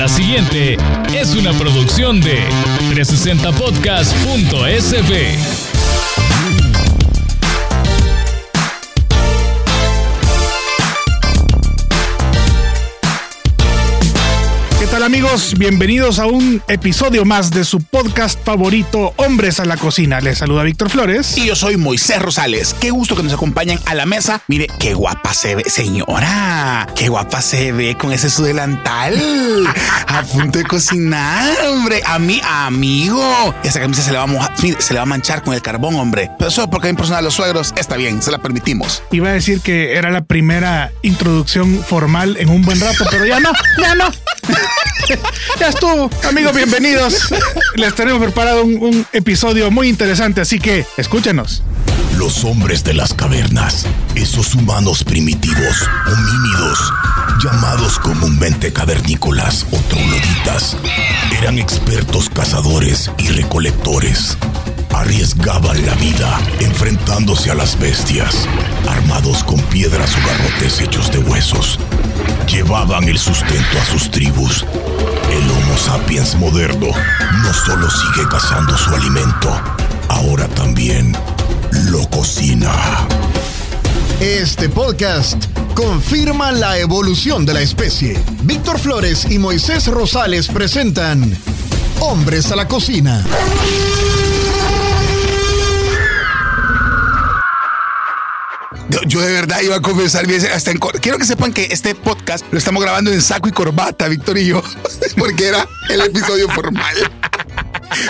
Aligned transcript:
La 0.00 0.08
siguiente 0.08 0.78
es 1.14 1.34
una 1.34 1.52
producción 1.52 2.22
de 2.22 2.38
360podcast.sb. 2.88 5.69
amigos? 15.10 15.54
Bienvenidos 15.58 16.20
a 16.20 16.26
un 16.26 16.62
episodio 16.68 17.24
más 17.24 17.50
de 17.50 17.64
su 17.64 17.82
podcast 17.82 18.38
favorito, 18.44 19.12
Hombres 19.16 19.58
a 19.58 19.64
la 19.64 19.76
Cocina. 19.76 20.20
Les 20.20 20.38
saluda 20.38 20.62
Víctor 20.62 20.88
Flores. 20.88 21.36
Y 21.36 21.46
yo 21.46 21.56
soy 21.56 21.76
Moisés 21.76 22.22
Rosales. 22.22 22.74
Qué 22.74 22.92
gusto 22.92 23.16
que 23.16 23.24
nos 23.24 23.32
acompañen 23.32 23.80
a 23.86 23.96
la 23.96 24.06
mesa. 24.06 24.40
Mire, 24.46 24.68
qué 24.78 24.94
guapa 24.94 25.34
se 25.34 25.56
ve, 25.56 25.64
señora. 25.66 26.86
Qué 26.94 27.08
guapa 27.08 27.42
se 27.42 27.72
ve 27.72 27.96
con 27.96 28.12
ese 28.12 28.30
su 28.30 28.44
delantal. 28.44 29.18
a 30.06 30.22
punto 30.22 30.60
de 30.60 30.64
cocinar, 30.64 31.56
hombre. 31.66 32.02
A 32.06 32.20
mi 32.20 32.40
amigo. 32.44 33.52
Esa 33.64 33.80
camisa 33.80 34.02
se 34.02 34.12
le 34.12 34.18
va 34.18 34.24
a 34.24 34.28
mojar, 34.28 34.56
se 34.56 34.94
le 34.94 34.98
va 35.00 35.02
a 35.02 35.06
manchar 35.06 35.42
con 35.42 35.54
el 35.54 35.60
carbón, 35.60 35.96
hombre. 35.96 36.30
Pero 36.38 36.50
eso 36.50 36.70
porque 36.70 36.86
hay 36.86 36.94
persona 36.94 37.18
a 37.18 37.22
los 37.22 37.34
suegros 37.34 37.74
está 37.76 37.96
bien, 37.96 38.22
se 38.22 38.30
la 38.30 38.38
permitimos. 38.38 39.02
Iba 39.10 39.30
a 39.30 39.32
decir 39.32 39.60
que 39.60 39.96
era 39.96 40.10
la 40.10 40.22
primera 40.22 40.92
introducción 41.02 41.82
formal 41.82 42.36
en 42.38 42.48
un 42.48 42.62
buen 42.62 42.78
rato, 42.78 43.04
pero 43.10 43.26
ya 43.26 43.40
no, 43.40 43.50
ya 43.76 43.96
no. 43.96 44.04
ya 45.60 45.68
estuvo. 45.68 46.10
Amigos, 46.28 46.54
bienvenidos. 46.54 47.28
Les 47.74 47.94
tenemos 47.94 48.22
preparado 48.22 48.64
un, 48.64 49.06
episodio 49.12 49.70
muy 49.70 49.88
interesante, 49.88 50.40
así 50.40 50.58
que 50.58 50.86
escúchenos. 50.96 51.62
Los 52.16 52.44
hombres 52.44 52.84
de 52.84 52.94
las 52.94 53.14
cavernas, 53.14 53.86
esos 54.14 54.54
humanos 54.54 55.04
primitivos, 55.04 55.88
homínidos, 56.06 56.92
llamados 57.42 57.98
comúnmente 57.98 58.72
cavernícolas 58.72 59.66
o 59.70 59.76
trogloditas, 59.88 60.76
eran 61.38 61.58
expertos 61.58 62.28
cazadores 62.28 63.10
y 63.18 63.28
recolectores. 63.28 64.36
Arriesgaban 64.92 65.86
la 65.86 65.94
vida 65.94 66.40
enfrentándose 66.58 67.50
a 67.50 67.54
las 67.54 67.78
bestias, 67.78 68.46
armados 68.88 69.42
con 69.44 69.60
piedras 69.62 70.14
o 70.14 70.26
garrotes 70.26 70.80
hechos 70.80 71.10
de 71.10 71.18
huesos. 71.18 71.78
Llevaban 72.48 73.04
el 73.04 73.18
sustento 73.18 73.78
a 73.80 73.84
sus 73.86 74.10
tribus 74.10 74.66
el 75.30 75.50
Homo 75.50 75.76
sapiens 75.76 76.34
moderno 76.36 76.88
no 77.42 77.54
solo 77.54 77.88
sigue 77.90 78.26
cazando 78.28 78.76
su 78.76 78.94
alimento, 78.94 79.50
ahora 80.08 80.48
también 80.48 81.16
lo 81.90 82.08
cocina. 82.10 82.72
Este 84.20 84.68
podcast 84.68 85.44
confirma 85.74 86.52
la 86.52 86.78
evolución 86.78 87.46
de 87.46 87.54
la 87.54 87.60
especie. 87.60 88.18
Víctor 88.42 88.78
Flores 88.78 89.26
y 89.30 89.38
Moisés 89.38 89.86
Rosales 89.86 90.48
presentan 90.48 91.36
Hombres 92.00 92.50
a 92.50 92.56
la 92.56 92.66
Cocina. 92.66 93.24
Yo 99.06 99.20
de 99.20 99.32
verdad 99.32 99.60
iba 99.60 99.76
a 99.76 99.80
comenzar 99.80 100.26
hasta 100.52 100.72
quiero 101.00 101.18
que 101.18 101.24
sepan 101.24 101.52
que 101.52 101.68
este 101.70 101.94
podcast 101.94 102.44
lo 102.50 102.58
estamos 102.58 102.82
grabando 102.82 103.12
en 103.12 103.22
saco 103.22 103.48
y 103.48 103.52
corbata, 103.52 104.08
Víctor 104.08 104.38
y 104.38 104.46
yo, 104.46 104.62
porque 105.16 105.48
era 105.48 105.66
el 105.88 106.00
episodio 106.00 106.48
formal. 106.48 106.96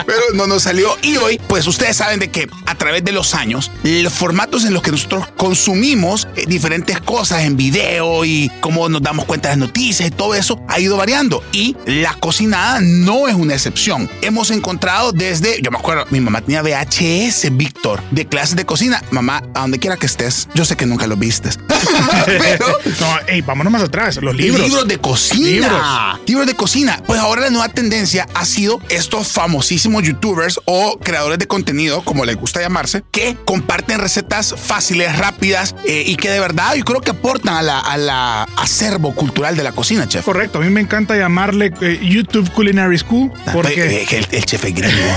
Pero 0.07 0.21
no 0.35 0.47
nos 0.47 0.65
salió. 0.65 0.97
Y 1.03 1.17
hoy, 1.17 1.41
pues 1.49 1.67
ustedes 1.67 1.97
saben 1.97 2.21
de 2.21 2.31
que 2.31 2.49
a 2.67 2.75
través 2.75 3.05
de 3.05 3.13
los 3.13 3.35
años, 3.35 3.71
los 3.83 4.13
formatos 4.13 4.65
en 4.65 4.75
los 4.75 4.83
que 4.83 4.91
nosotros 4.91 5.27
consumimos 5.37 6.29
eh, 6.37 6.45
diferentes 6.47 7.01
cosas 7.01 7.43
en 7.43 7.57
video 7.57 8.25
y 8.25 8.51
cómo 8.61 8.89
nos 8.89 9.03
damos 9.03 9.25
cuenta 9.25 9.49
de 9.49 9.57
las 9.57 9.69
noticias 9.69 10.09
y 10.09 10.11
todo 10.11 10.35
eso 10.35 10.61
ha 10.69 10.81
ido 10.81 10.97
variando. 10.97 11.43
Y 11.53 11.77
la 11.87 12.15
cocinada 12.15 12.81
no 12.81 13.29
es 13.29 13.35
una 13.35 13.55
excepción. 13.55 14.11
Hemos 14.23 14.51
encontrado 14.51 15.13
desde, 15.13 15.61
yo 15.63 15.71
me 15.71 15.79
acuerdo, 15.79 16.07
mi 16.11 16.21
mamá 16.21 16.41
tenía 16.41 16.63
VHS, 16.63 17.57
Víctor, 17.57 18.03
de 18.11 18.27
clases 18.27 18.57
de 18.57 18.65
cocina. 18.65 19.03
Mamá, 19.11 19.43
a 19.55 19.61
donde 19.61 19.79
quiera 19.79 19.97
que 19.97 20.07
estés, 20.07 20.49
yo 20.55 20.65
sé 20.65 20.77
que 20.77 20.87
nunca 20.87 21.07
lo 21.07 21.17
vistes. 21.17 21.59
Pero, 22.27 22.67
no, 23.01 23.07
hey, 23.27 23.43
vámonos 23.43 23.73
más 23.73 23.83
atrás, 23.83 24.17
los 24.23 24.35
libros. 24.35 24.67
Libros 24.67 24.89
de 24.89 24.99
cocina. 24.99 25.47
Libros. 25.47 26.21
libros 26.27 26.47
de 26.47 26.55
cocina. 26.55 27.03
Pues 27.07 27.21
ahora 27.21 27.43
la 27.43 27.51
nueva 27.51 27.69
tendencia 27.69 28.27
ha 28.35 28.45
sido 28.45 28.81
estos 28.89 29.29
famosísimos 29.71 30.03
youtubers 30.03 30.61
o 30.65 30.99
creadores 30.99 31.39
de 31.39 31.47
contenido, 31.47 32.03
como 32.03 32.25
les 32.25 32.35
gusta 32.35 32.61
llamarse, 32.61 33.05
que 33.13 33.37
comparten 33.45 34.01
recetas 34.01 34.53
fáciles, 34.57 35.17
rápidas 35.17 35.77
eh, 35.85 36.03
y 36.07 36.17
que 36.17 36.29
de 36.29 36.41
verdad 36.41 36.75
yo 36.75 36.85
creo 36.85 37.01
que 37.01 37.13
aportan 37.13 37.55
a 37.55 37.63
la, 37.63 37.79
a 37.79 37.97
la 37.97 38.43
acervo 38.57 39.15
cultural 39.15 39.57
de 39.57 39.63
la 39.63 39.71
cocina, 39.71 40.09
chef. 40.09 40.25
Correcto, 40.25 40.59
a 40.59 40.63
mí 40.63 40.71
me 40.71 40.81
encanta 40.81 41.17
llamarle 41.17 41.73
eh, 41.83 42.01
YouTube 42.03 42.51
Culinary 42.51 42.99
School 42.99 43.31
ah, 43.47 43.51
porque... 43.53 44.03
Eh, 44.03 44.07
el, 44.11 44.45
chef 44.45 44.65
es 44.65 44.75
gringo. 44.75 45.15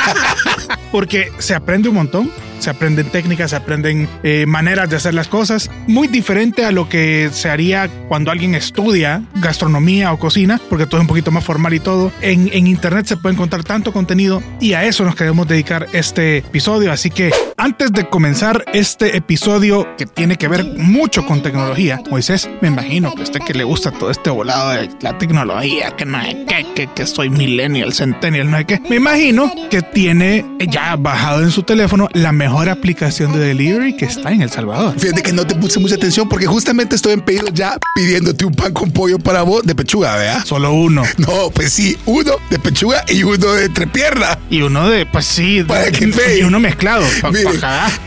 porque 0.92 1.30
se 1.38 1.54
aprende 1.54 1.90
un 1.90 1.96
montón 1.96 2.32
se 2.60 2.70
aprenden 2.70 3.10
técnicas, 3.10 3.50
se 3.50 3.56
aprenden 3.56 4.08
eh, 4.22 4.46
maneras 4.46 4.88
de 4.88 4.96
hacer 4.96 5.14
las 5.14 5.28
cosas, 5.28 5.70
muy 5.86 6.08
diferente 6.08 6.64
a 6.64 6.70
lo 6.70 6.88
que 6.88 7.30
se 7.32 7.50
haría 7.50 7.88
cuando 8.08 8.30
alguien 8.30 8.54
estudia 8.54 9.22
gastronomía 9.34 10.12
o 10.12 10.18
cocina, 10.18 10.60
porque 10.68 10.86
todo 10.86 11.00
es 11.00 11.02
un 11.02 11.08
poquito 11.08 11.30
más 11.30 11.44
formal 11.44 11.74
y 11.74 11.80
todo. 11.80 12.12
En, 12.20 12.50
en 12.52 12.66
internet 12.66 13.06
se 13.06 13.16
puede 13.16 13.34
encontrar 13.34 13.64
tanto 13.64 13.92
contenido 13.92 14.42
y 14.60 14.74
a 14.74 14.84
eso 14.84 15.04
nos 15.04 15.16
queremos 15.16 15.48
dedicar 15.48 15.88
este 15.92 16.38
episodio, 16.38 16.92
así 16.92 17.10
que 17.10 17.30
antes 17.60 17.92
de 17.92 18.08
comenzar 18.08 18.64
este 18.72 19.18
episodio 19.18 19.86
que 19.98 20.06
tiene 20.06 20.36
que 20.36 20.48
ver 20.48 20.64
mucho 20.78 21.26
con 21.26 21.42
tecnología, 21.42 22.00
Moisés, 22.10 22.48
me 22.62 22.68
imagino 22.68 23.12
que 23.12 23.20
a 23.20 23.24
usted 23.24 23.40
que 23.40 23.52
le 23.52 23.64
gusta 23.64 23.90
todo 23.90 24.10
este 24.10 24.30
volado 24.30 24.70
de 24.70 24.88
la 25.02 25.18
tecnología, 25.18 25.94
que 25.94 26.06
no 26.06 26.16
hay 26.16 26.46
que, 26.46 26.66
que, 26.74 26.86
que 26.94 27.06
soy 27.06 27.28
millennial, 27.28 27.92
centennial, 27.92 28.50
no 28.50 28.56
hay 28.56 28.64
que, 28.64 28.80
me 28.88 28.96
imagino 28.96 29.52
que 29.68 29.82
tiene 29.82 30.46
ya 30.70 30.96
bajado 30.96 31.42
en 31.42 31.50
su 31.50 31.62
teléfono 31.62 32.08
la 32.14 32.32
mejor 32.32 32.70
aplicación 32.70 33.34
de 33.34 33.40
delivery 33.40 33.94
que 33.94 34.06
está 34.06 34.32
en 34.32 34.40
El 34.40 34.50
Salvador. 34.50 34.98
Fíjate 34.98 35.22
que 35.22 35.34
no 35.34 35.46
te 35.46 35.54
puse 35.54 35.78
mucha 35.80 35.96
atención 35.96 36.30
porque 36.30 36.46
justamente 36.46 36.96
estoy 36.96 37.12
en 37.12 37.20
pedido 37.20 37.48
ya 37.52 37.76
pidiéndote 37.94 38.46
un 38.46 38.54
pan 38.54 38.72
con 38.72 38.90
pollo 38.90 39.18
para 39.18 39.42
vos 39.42 39.64
de 39.64 39.74
pechuga, 39.74 40.16
¿verdad? 40.16 40.44
Solo 40.46 40.72
uno. 40.72 41.02
No, 41.20 41.50
pues 41.50 41.74
sí, 41.74 41.98
uno 42.06 42.32
de 42.48 42.58
pechuga 42.58 43.04
y 43.06 43.22
uno 43.22 43.52
de 43.52 43.66
entrepierna. 43.66 44.38
Y 44.48 44.62
uno 44.62 44.88
de, 44.88 45.04
pues 45.04 45.26
sí, 45.26 45.62
¿Para 45.62 45.90
que 45.90 46.10
y 46.38 46.42
uno 46.42 46.58
mezclado. 46.58 47.04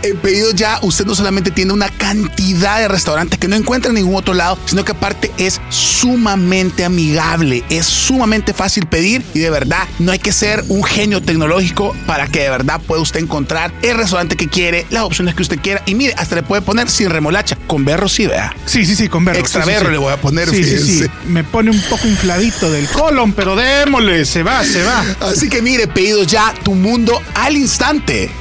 En 0.01 0.17
pedido 0.17 0.51
ya 0.51 0.79
usted 0.81 1.05
no 1.05 1.15
solamente 1.15 1.51
tiene 1.51 1.73
una 1.73 1.89
cantidad 1.89 2.79
de 2.79 2.87
restaurantes 2.87 3.39
que 3.39 3.47
no 3.47 3.55
encuentra 3.55 3.89
en 3.89 3.95
ningún 3.95 4.15
otro 4.15 4.33
lado, 4.33 4.57
sino 4.65 4.83
que 4.85 4.91
aparte 4.91 5.31
es 5.37 5.59
sumamente 5.69 6.85
amigable, 6.85 7.63
es 7.69 7.85
sumamente 7.85 8.53
fácil 8.53 8.85
pedir 8.85 9.23
y 9.33 9.39
de 9.39 9.49
verdad 9.49 9.87
no 9.99 10.11
hay 10.11 10.19
que 10.19 10.31
ser 10.31 10.63
un 10.69 10.83
genio 10.83 11.21
tecnológico 11.21 11.95
para 12.05 12.27
que 12.27 12.41
de 12.41 12.49
verdad 12.49 12.81
pueda 12.85 13.01
usted 13.01 13.19
encontrar 13.19 13.73
el 13.81 13.97
restaurante 13.97 14.35
que 14.35 14.47
quiere, 14.47 14.85
las 14.89 15.03
opciones 15.03 15.35
que 15.35 15.41
usted 15.41 15.59
quiera. 15.59 15.81
Y 15.85 15.95
mire, 15.95 16.13
hasta 16.17 16.35
le 16.35 16.43
puede 16.43 16.61
poner 16.61 16.89
sin 16.89 17.09
remolacha. 17.09 17.57
Con 17.67 17.85
berro 17.85 18.07
sí, 18.07 18.27
vea. 18.27 18.55
Sí, 18.65 18.85
sí, 18.85 18.95
sí, 18.95 19.07
con 19.07 19.25
berro. 19.25 19.39
Extra 19.39 19.65
berro 19.65 19.89
le 19.89 19.97
voy 19.97 20.13
a 20.13 20.17
poner. 20.17 20.49
Sí, 20.49 20.63
sí, 20.63 20.79
sí. 20.79 21.05
Me 21.27 21.43
pone 21.43 21.71
un 21.71 21.81
poco 21.83 22.07
infladito 22.07 22.71
del 22.71 22.87
colon, 22.87 23.33
pero 23.33 23.55
démosle, 23.55 24.25
se 24.25 24.43
va, 24.43 24.63
se 24.63 24.83
va. 24.83 25.03
Así 25.21 25.49
que 25.49 25.61
mire, 25.61 25.87
pedido 25.87 26.23
ya 26.23 26.53
tu 26.63 26.73
mundo 26.75 27.21
al 27.35 27.55
instante. 27.55 28.31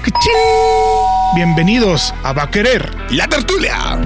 Bienvenidos 1.34 2.12
a 2.24 2.34
Va 2.34 2.50
Querer. 2.50 2.90
La 3.10 3.26
tertulia. 3.26 3.98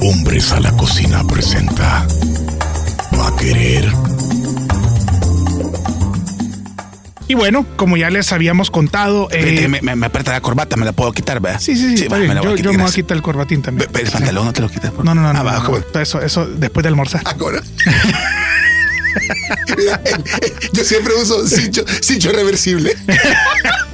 Hombres 0.00 0.52
a 0.52 0.60
la 0.60 0.72
cocina 0.72 1.22
presenta 1.26 2.06
Va 3.12 3.36
Querer 3.36 3.92
Y 7.28 7.34
bueno, 7.34 7.66
como 7.76 7.98
ya 7.98 8.08
les 8.08 8.32
habíamos 8.32 8.70
contado. 8.70 9.28
Eh, 9.32 9.68
me, 9.68 9.96
me, 9.96 10.06
aprieta 10.06 10.32
la 10.32 10.40
corbata, 10.40 10.76
me 10.76 10.86
la 10.86 10.92
puedo 10.92 11.12
quitar, 11.12 11.40
¿verdad? 11.40 11.60
Sí, 11.60 11.76
sí, 11.76 11.98
sí. 11.98 12.08
Me 12.08 12.34
yo, 12.34 12.56
yo 12.56 12.72
me 12.72 12.78
voy 12.78 12.90
a 12.90 12.94
quitar 12.94 13.18
el 13.18 13.22
corbatín 13.22 13.60
también. 13.60 13.90
el 13.94 14.10
pantalón 14.10 14.46
no 14.46 14.54
te 14.54 14.62
lo 14.62 14.70
quitas. 14.70 14.92
Por... 14.92 15.04
No, 15.04 15.14
no, 15.14 15.20
no. 15.20 15.28
Ah, 15.28 15.62
no, 15.68 16.00
Eso, 16.00 16.22
eso 16.22 16.46
después 16.46 16.84
de 16.84 16.88
almorzar. 16.88 17.20
Ahora. 17.38 17.60
yo 20.72 20.84
siempre 20.84 21.12
uso 21.20 21.46
cincho, 21.46 21.84
cincho 22.00 22.32
reversible. 22.32 22.96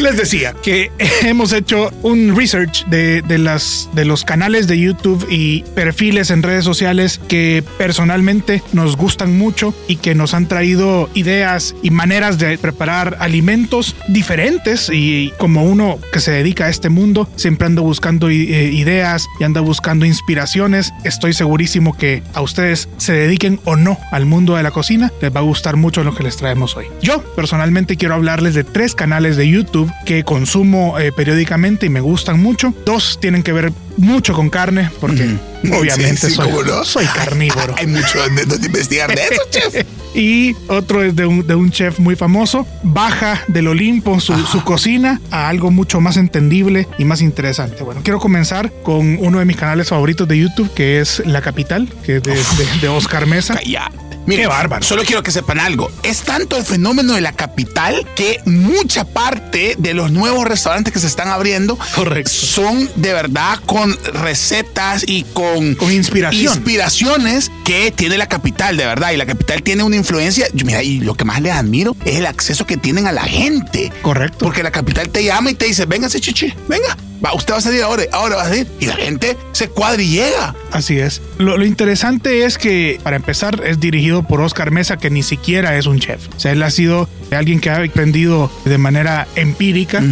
Les 0.00 0.16
decía 0.16 0.54
que 0.62 0.90
hemos 1.22 1.52
hecho 1.52 1.90
un 2.02 2.36
research 2.36 2.84
de, 2.86 3.22
las, 3.38 3.88
de 3.94 4.04
los 4.04 4.24
canales 4.24 4.66
de 4.66 4.78
YouTube 4.78 5.26
y 5.30 5.62
perfiles 5.74 6.30
en 6.30 6.42
redes 6.42 6.64
sociales 6.64 7.20
que 7.28 7.64
personalmente 7.78 8.62
nos 8.72 8.96
gustan 8.96 9.38
mucho 9.38 9.74
y 9.88 9.96
que 9.96 10.14
nos 10.14 10.34
han 10.34 10.48
traído 10.48 11.08
ideas 11.14 11.74
y 11.82 11.90
maneras 11.90 12.38
de 12.38 12.58
preparar 12.58 13.16
alimentos 13.20 13.96
diferentes 14.08 14.90
y 14.92 15.32
como 15.38 15.64
uno 15.64 15.98
que 16.12 16.20
se 16.20 16.32
dedica 16.32 16.66
a 16.66 16.68
este 16.68 16.88
mundo 16.88 17.28
siempre 17.36 17.66
anda 17.66 17.80
buscando 17.82 18.28
eh, 18.28 18.32
ideas 18.32 19.26
y 19.40 19.44
anda 19.44 19.60
buscando 19.60 20.04
inspiraciones. 20.04 20.92
Estoy 21.04 21.32
segurísimo 21.32 21.96
que 21.96 22.22
a 22.34 22.42
ustedes 22.42 22.88
se 22.98 23.12
dediquen 23.12 23.60
o 23.64 23.76
no 23.76 23.98
al 24.12 24.26
mundo 24.26 24.56
de 24.56 24.62
la 24.62 24.70
cocina 24.70 25.12
les 25.20 25.34
va 25.34 25.40
a 25.40 25.44
gustar 25.44 25.76
mucho 25.76 26.04
lo 26.04 26.14
que 26.14 26.22
les 26.22 26.36
traemos 26.36 26.76
hoy. 26.76 26.86
Yo 27.02 27.22
personalmente 27.34 27.96
quiero 27.96 28.14
hablarles 28.14 28.54
de 28.54 28.64
tres 28.64 28.94
canales 28.96 29.36
de 29.36 29.48
YouTube 29.48 29.92
que 30.04 30.24
consumo 30.24 30.98
eh, 30.98 31.12
periódicamente 31.12 31.86
y 31.86 31.88
me 31.90 32.00
gustan 32.00 32.42
mucho. 32.42 32.74
Dos 32.84 33.18
tienen 33.20 33.42
que 33.42 33.52
ver 33.52 33.72
mucho 33.96 34.32
con 34.34 34.50
carne, 34.50 34.90
porque 35.00 35.36
obviamente 35.72 36.16
Sí, 36.22 36.28
sí, 36.28 36.34
soy, 36.34 36.46
cómo 36.50 36.62
no. 36.62 36.84
soy 36.84 37.06
carnívoro. 37.06 37.74
Hay 37.78 37.86
mucho 37.86 38.18
donde, 38.18 38.42
investigar 38.66 39.14
de 39.14 39.22
eso, 39.22 39.42
chef. 39.50 39.84
Y 40.18 40.56
otro 40.68 41.02
es 41.02 41.14
de 41.14 41.26
un, 41.26 41.46
de 41.46 41.54
un 41.54 41.70
chef 41.70 41.98
muy 41.98 42.16
famoso. 42.16 42.66
Baja 42.82 43.42
del 43.48 43.68
Olimpo 43.68 44.18
su, 44.18 44.34
su 44.46 44.64
cocina 44.64 45.20
a 45.30 45.48
algo 45.50 45.70
mucho 45.70 46.00
más 46.00 46.16
entendible 46.16 46.88
y 46.96 47.04
más 47.04 47.20
interesante. 47.20 47.82
Bueno, 47.82 48.00
quiero 48.02 48.18
comenzar 48.18 48.72
con 48.82 49.18
uno 49.20 49.40
de 49.40 49.44
mis 49.44 49.58
canales 49.58 49.90
favoritos 49.90 50.26
de 50.26 50.38
YouTube, 50.38 50.72
que 50.72 51.00
es 51.00 51.22
La 51.26 51.42
Capital, 51.42 51.92
que 52.02 52.16
es 52.16 52.22
de, 52.22 52.30
de- 52.34 52.80
de 52.80 52.88
Oscar 52.88 53.26
Mesa. 53.26 53.56
Cállate. 53.56 54.05
Mire, 54.26 54.42
Qué 54.42 54.48
bárbaro. 54.48 54.84
Solo 54.84 55.04
quiero 55.04 55.22
que 55.22 55.30
sepan 55.30 55.60
algo. 55.60 55.90
Es 56.02 56.22
tanto 56.22 56.56
el 56.56 56.64
fenómeno 56.64 57.14
de 57.14 57.20
la 57.20 57.32
capital 57.32 58.06
que 58.16 58.40
mucha 58.44 59.04
parte 59.04 59.76
de 59.78 59.94
los 59.94 60.10
nuevos 60.10 60.46
restaurantes 60.46 60.92
que 60.92 60.98
se 61.00 61.06
están 61.06 61.28
abriendo 61.28 61.78
Correcto. 61.94 62.30
son 62.30 62.90
de 62.96 63.12
verdad 63.12 63.58
con 63.66 63.96
recetas 64.12 65.04
y 65.06 65.22
con, 65.32 65.74
Con 65.76 65.92
inspiración. 65.92 66.52
inspiraciones 66.52 67.50
que 67.64 67.90
tiene 67.92 68.18
la 68.18 68.28
capital, 68.28 68.76
de 68.76 68.84
verdad. 68.86 69.12
Y 69.12 69.16
la 69.16 69.26
capital 69.26 69.62
tiene 69.62 69.82
una 69.82 69.96
influencia. 69.96 70.46
Yo, 70.52 70.66
Mira, 70.66 70.82
y 70.82 71.00
lo 71.00 71.14
que 71.14 71.24
más 71.24 71.40
les 71.40 71.52
admiro 71.52 71.96
es 72.04 72.16
el 72.16 72.26
acceso 72.26 72.66
que 72.66 72.76
tienen 72.76 73.06
a 73.06 73.12
la 73.12 73.22
gente. 73.24 73.92
Correcto. 74.02 74.38
Porque 74.44 74.62
la 74.62 74.70
capital 74.72 75.08
te 75.08 75.22
llama 75.24 75.50
y 75.50 75.54
te 75.54 75.66
dice, 75.66 75.86
véngase, 75.86 76.20
chichi, 76.20 76.52
venga. 76.68 76.96
Va, 77.24 77.34
usted 77.34 77.54
va 77.54 77.58
a 77.58 77.60
salir 77.60 77.82
ahora, 77.82 78.04
ahora 78.12 78.36
va 78.36 78.42
a 78.42 78.48
salir. 78.48 78.66
Y 78.80 78.86
la 78.86 78.96
gente 78.96 79.36
se 79.52 79.68
cuadra 79.68 80.02
y 80.02 80.08
llega. 80.08 80.54
Así 80.72 80.98
es. 80.98 81.22
Lo, 81.38 81.56
lo 81.56 81.64
interesante 81.64 82.44
es 82.44 82.58
que, 82.58 83.00
para 83.02 83.16
empezar, 83.16 83.62
es 83.64 83.80
dirigido 83.80 84.22
por 84.22 84.40
Oscar 84.40 84.70
Mesa, 84.70 84.96
que 84.96 85.10
ni 85.10 85.22
siquiera 85.22 85.76
es 85.76 85.86
un 85.86 85.98
chef. 85.98 86.28
O 86.36 86.40
sea, 86.40 86.52
él 86.52 86.62
ha 86.62 86.70
sido 86.70 87.08
alguien 87.30 87.60
que 87.60 87.70
ha 87.70 87.82
aprendido 87.82 88.50
de 88.64 88.78
manera 88.78 89.26
empírica. 89.36 90.02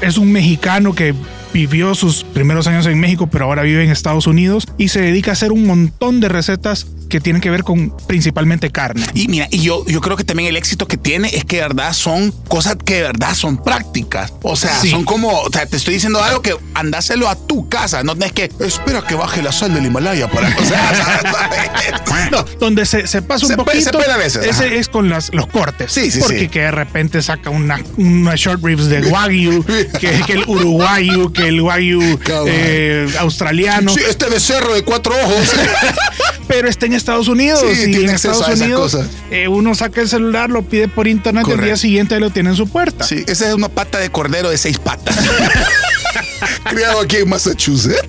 Es 0.00 0.18
un 0.18 0.32
mexicano 0.32 0.94
que 0.94 1.14
vivió 1.52 1.94
sus 1.94 2.22
primeros 2.22 2.66
años 2.66 2.86
en 2.86 3.00
México, 3.00 3.28
pero 3.28 3.46
ahora 3.46 3.62
vive 3.62 3.82
en 3.82 3.90
Estados 3.90 4.26
Unidos 4.26 4.66
y 4.76 4.88
se 4.88 5.00
dedica 5.00 5.30
a 5.30 5.32
hacer 5.32 5.52
un 5.52 5.66
montón 5.66 6.20
de 6.20 6.28
recetas 6.28 6.86
que 7.08 7.20
tienen 7.20 7.40
que 7.42 7.50
ver 7.50 7.62
con 7.62 7.94
principalmente 8.06 8.70
carne. 8.70 9.06
Y 9.14 9.28
mira, 9.28 9.48
y 9.50 9.60
yo, 9.60 9.84
yo 9.86 10.00
creo 10.00 10.16
que 10.16 10.24
también 10.24 10.48
el 10.48 10.56
éxito 10.56 10.86
que 10.86 10.96
tiene 10.96 11.28
es 11.34 11.44
que 11.44 11.56
de 11.56 11.62
verdad 11.62 11.92
son 11.92 12.32
cosas 12.48 12.76
que 12.84 12.96
de 12.96 13.02
verdad 13.02 13.34
son 13.34 13.62
prácticas. 13.62 14.32
O 14.42 14.56
sea, 14.56 14.80
Sí. 14.80 14.90
son 14.90 15.04
como, 15.04 15.28
o 15.40 15.50
sea, 15.50 15.66
te 15.66 15.76
estoy 15.76 15.94
diciendo 15.94 16.22
algo 16.22 16.42
que 16.42 16.56
andáselo 16.74 17.28
a 17.28 17.36
tu 17.36 17.68
casa. 17.68 18.02
No 18.02 18.12
es 18.12 18.32
que 18.32 18.50
espera 18.60 19.02
que 19.02 19.14
baje 19.14 19.42
la 19.42 19.52
sal 19.52 19.72
del 19.74 19.86
Himalaya 19.86 20.28
para. 20.30 20.46
O 20.56 20.64
sea. 20.64 22.28
No, 22.30 22.44
donde 22.58 22.86
se, 22.86 23.06
se 23.06 23.22
pasa 23.22 23.46
un 23.46 23.50
Se 23.50 23.56
se 23.56 23.62
poquito 23.92 24.00
a 24.10 24.16
veces, 24.16 24.44
ese 24.46 24.64
ajá. 24.66 24.74
es 24.74 24.88
con 24.88 25.08
las, 25.08 25.32
los 25.32 25.46
cortes. 25.46 25.92
Sí, 25.92 26.10
sí, 26.10 26.18
Porque 26.20 26.40
sí. 26.40 26.48
que 26.48 26.60
de 26.60 26.70
repente 26.70 27.22
saca 27.22 27.50
una, 27.50 27.80
una 27.96 28.34
short 28.36 28.62
ribs 28.64 28.86
de 28.88 29.00
Wagyu, 29.02 29.64
que, 30.00 30.22
que 30.26 30.32
el 30.32 30.44
uruguayo, 30.46 31.32
que 31.32 31.48
el 31.48 31.60
Wagyu 31.60 32.18
eh, 32.46 33.08
australiano. 33.18 33.92
Sí, 33.92 34.00
este 34.08 34.26
becerro 34.26 34.74
de 34.74 34.82
cuatro 34.82 35.14
ojos. 35.14 35.54
pero 36.48 36.68
está 36.68 36.86
en 36.86 36.94
Estados 36.96 37.28
Unidos 37.28 37.60
Sí, 37.60 37.66
y 37.82 37.84
tiene 37.90 38.04
en 38.04 38.10
acceso 38.10 38.32
Estados 38.40 38.60
Unidos 38.60 38.80
cosas. 38.92 39.08
eh, 39.30 39.48
uno 39.48 39.74
saca 39.74 40.00
el 40.00 40.08
celular, 40.08 40.50
lo 40.50 40.62
pide 40.62 40.88
por 40.88 41.06
internet 41.06 41.44
y 41.48 41.52
el 41.52 41.60
día 41.60 41.76
siguiente 41.76 42.18
lo 42.20 42.30
tiene 42.30 42.50
en 42.50 42.56
su 42.56 42.68
puerta. 42.68 43.04
Sí, 43.04 43.24
esa 43.26 43.48
es 43.48 43.54
una 43.54 43.68
pata 43.68 43.98
de 43.98 44.10
cordero 44.10 44.50
de 44.50 44.58
seis 44.58 44.78
patas. 44.78 45.16
Criado 46.70 47.00
aquí 47.00 47.16
en 47.16 47.28
Massachusetts. 47.28 48.00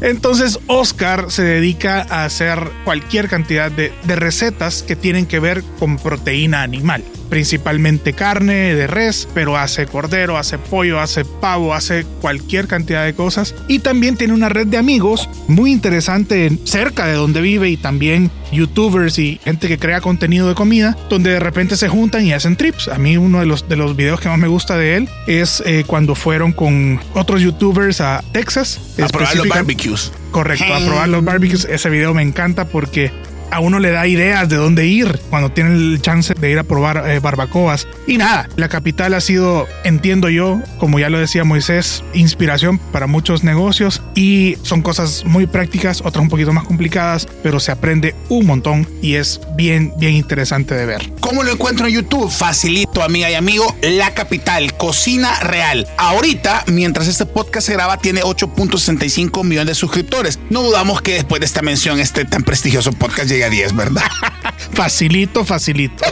Entonces 0.00 0.58
Oscar 0.66 1.26
se 1.30 1.42
dedica 1.42 2.06
a 2.08 2.24
hacer 2.24 2.70
cualquier 2.84 3.28
cantidad 3.28 3.70
de, 3.70 3.92
de 4.04 4.16
recetas 4.16 4.82
que 4.82 4.96
tienen 4.96 5.26
que 5.26 5.40
ver 5.40 5.62
con 5.78 5.98
proteína 5.98 6.62
animal. 6.62 7.04
Principalmente 7.30 8.12
carne 8.12 8.74
de 8.74 8.86
res, 8.86 9.28
pero 9.32 9.56
hace 9.56 9.86
cordero, 9.86 10.36
hace 10.36 10.58
pollo, 10.58 11.00
hace 11.00 11.24
pavo, 11.24 11.72
hace 11.72 12.04
cualquier 12.20 12.66
cantidad 12.66 13.04
de 13.04 13.14
cosas. 13.14 13.54
Y 13.68 13.78
también 13.78 14.16
tiene 14.16 14.34
una 14.34 14.48
red 14.48 14.66
de 14.66 14.76
amigos 14.76 15.28
muy 15.48 15.72
interesante 15.72 16.50
cerca 16.64 17.06
de 17.06 17.14
donde 17.14 17.40
vive 17.40 17.70
y 17.70 17.76
también 17.76 18.30
youtubers 18.52 19.18
y 19.18 19.40
gente 19.44 19.68
que 19.68 19.78
crea 19.78 20.00
contenido 20.00 20.48
de 20.48 20.54
comida, 20.54 20.96
donde 21.08 21.30
de 21.30 21.40
repente 21.40 21.76
se 21.76 21.88
juntan 21.88 22.26
y 22.26 22.32
hacen 22.32 22.56
trips. 22.56 22.88
A 22.88 22.98
mí 22.98 23.16
uno 23.16 23.40
de 23.40 23.46
los, 23.46 23.68
de 23.68 23.76
los 23.76 23.96
videos 23.96 24.20
que 24.20 24.28
más 24.28 24.38
me 24.38 24.48
gusta 24.48 24.76
de 24.76 24.96
él 24.96 25.08
es 25.26 25.62
eh, 25.66 25.84
cuando 25.86 26.14
fueron 26.14 26.52
con 26.52 27.00
otros 27.14 27.40
youtubers 27.40 28.00
a 28.00 28.22
Texas. 28.32 28.80
A 29.02 29.06
probar 29.08 29.36
los 29.36 29.48
barbecues. 29.48 30.12
Correcto, 30.30 30.72
a 30.74 30.80
probar 30.80 31.08
los 31.08 31.24
barbecues. 31.24 31.64
Ese 31.64 31.90
video 31.90 32.14
me 32.14 32.22
encanta 32.22 32.66
porque 32.66 33.12
a 33.50 33.60
uno 33.60 33.78
le 33.78 33.90
da 33.90 34.06
ideas 34.06 34.48
de 34.48 34.56
dónde 34.56 34.86
ir 34.86 35.20
cuando 35.30 35.50
tiene 35.50 35.74
el 35.74 36.00
chance 36.00 36.34
de 36.34 36.50
ir 36.50 36.58
a 36.58 36.64
probar 36.64 37.08
eh, 37.08 37.18
barbacoas. 37.20 37.86
Y 38.06 38.18
nada, 38.18 38.48
la 38.56 38.68
capital 38.68 39.14
ha 39.14 39.20
sido, 39.20 39.66
entiendo 39.84 40.28
yo, 40.28 40.60
como 40.78 40.98
ya 40.98 41.10
lo 41.10 41.18
decía 41.18 41.44
Moisés, 41.44 42.04
inspiración 42.14 42.78
para 42.78 43.06
muchos 43.06 43.44
negocios 43.44 44.02
y 44.14 44.56
son 44.62 44.82
cosas 44.82 45.24
muy 45.24 45.46
prácticas, 45.46 46.00
otras 46.00 46.22
un 46.22 46.28
poquito 46.28 46.52
más 46.52 46.64
complicadas, 46.64 47.28
pero 47.42 47.60
se 47.60 47.72
aprende 47.72 48.14
un 48.28 48.46
montón 48.46 48.88
y 49.02 49.14
es 49.14 49.40
bien, 49.56 49.92
bien 49.98 50.14
interesante 50.14 50.74
de 50.74 50.86
ver. 50.86 51.12
¿Cómo 51.20 51.42
lo 51.42 51.52
encuentro 51.52 51.86
en 51.86 51.94
YouTube? 51.94 52.30
Facilito, 52.30 53.02
amiga 53.02 53.30
y 53.30 53.34
amigo. 53.34 53.76
La 53.82 54.14
capital, 54.14 54.76
cocina 54.76 55.38
real. 55.40 55.86
Ahorita, 55.96 56.64
mientras 56.66 57.08
este 57.08 57.26
podcast 57.26 57.66
se 57.66 57.74
graba, 57.74 57.98
tiene 57.98 58.22
8.65 58.22 59.44
millones 59.44 59.68
de 59.68 59.74
suscriptores. 59.74 60.38
No 60.50 60.62
dudamos 60.62 61.02
que 61.02 61.14
después 61.14 61.40
de 61.40 61.46
esta 61.46 61.62
mención, 61.62 62.00
este 62.00 62.24
tan 62.24 62.42
prestigioso 62.42 62.92
podcast 62.92 63.28
llegue 63.28 63.39
a 63.44 63.50
10, 63.50 63.74
¿verdad? 63.76 64.02
Facilito, 64.72 65.44
facilito. 65.44 66.04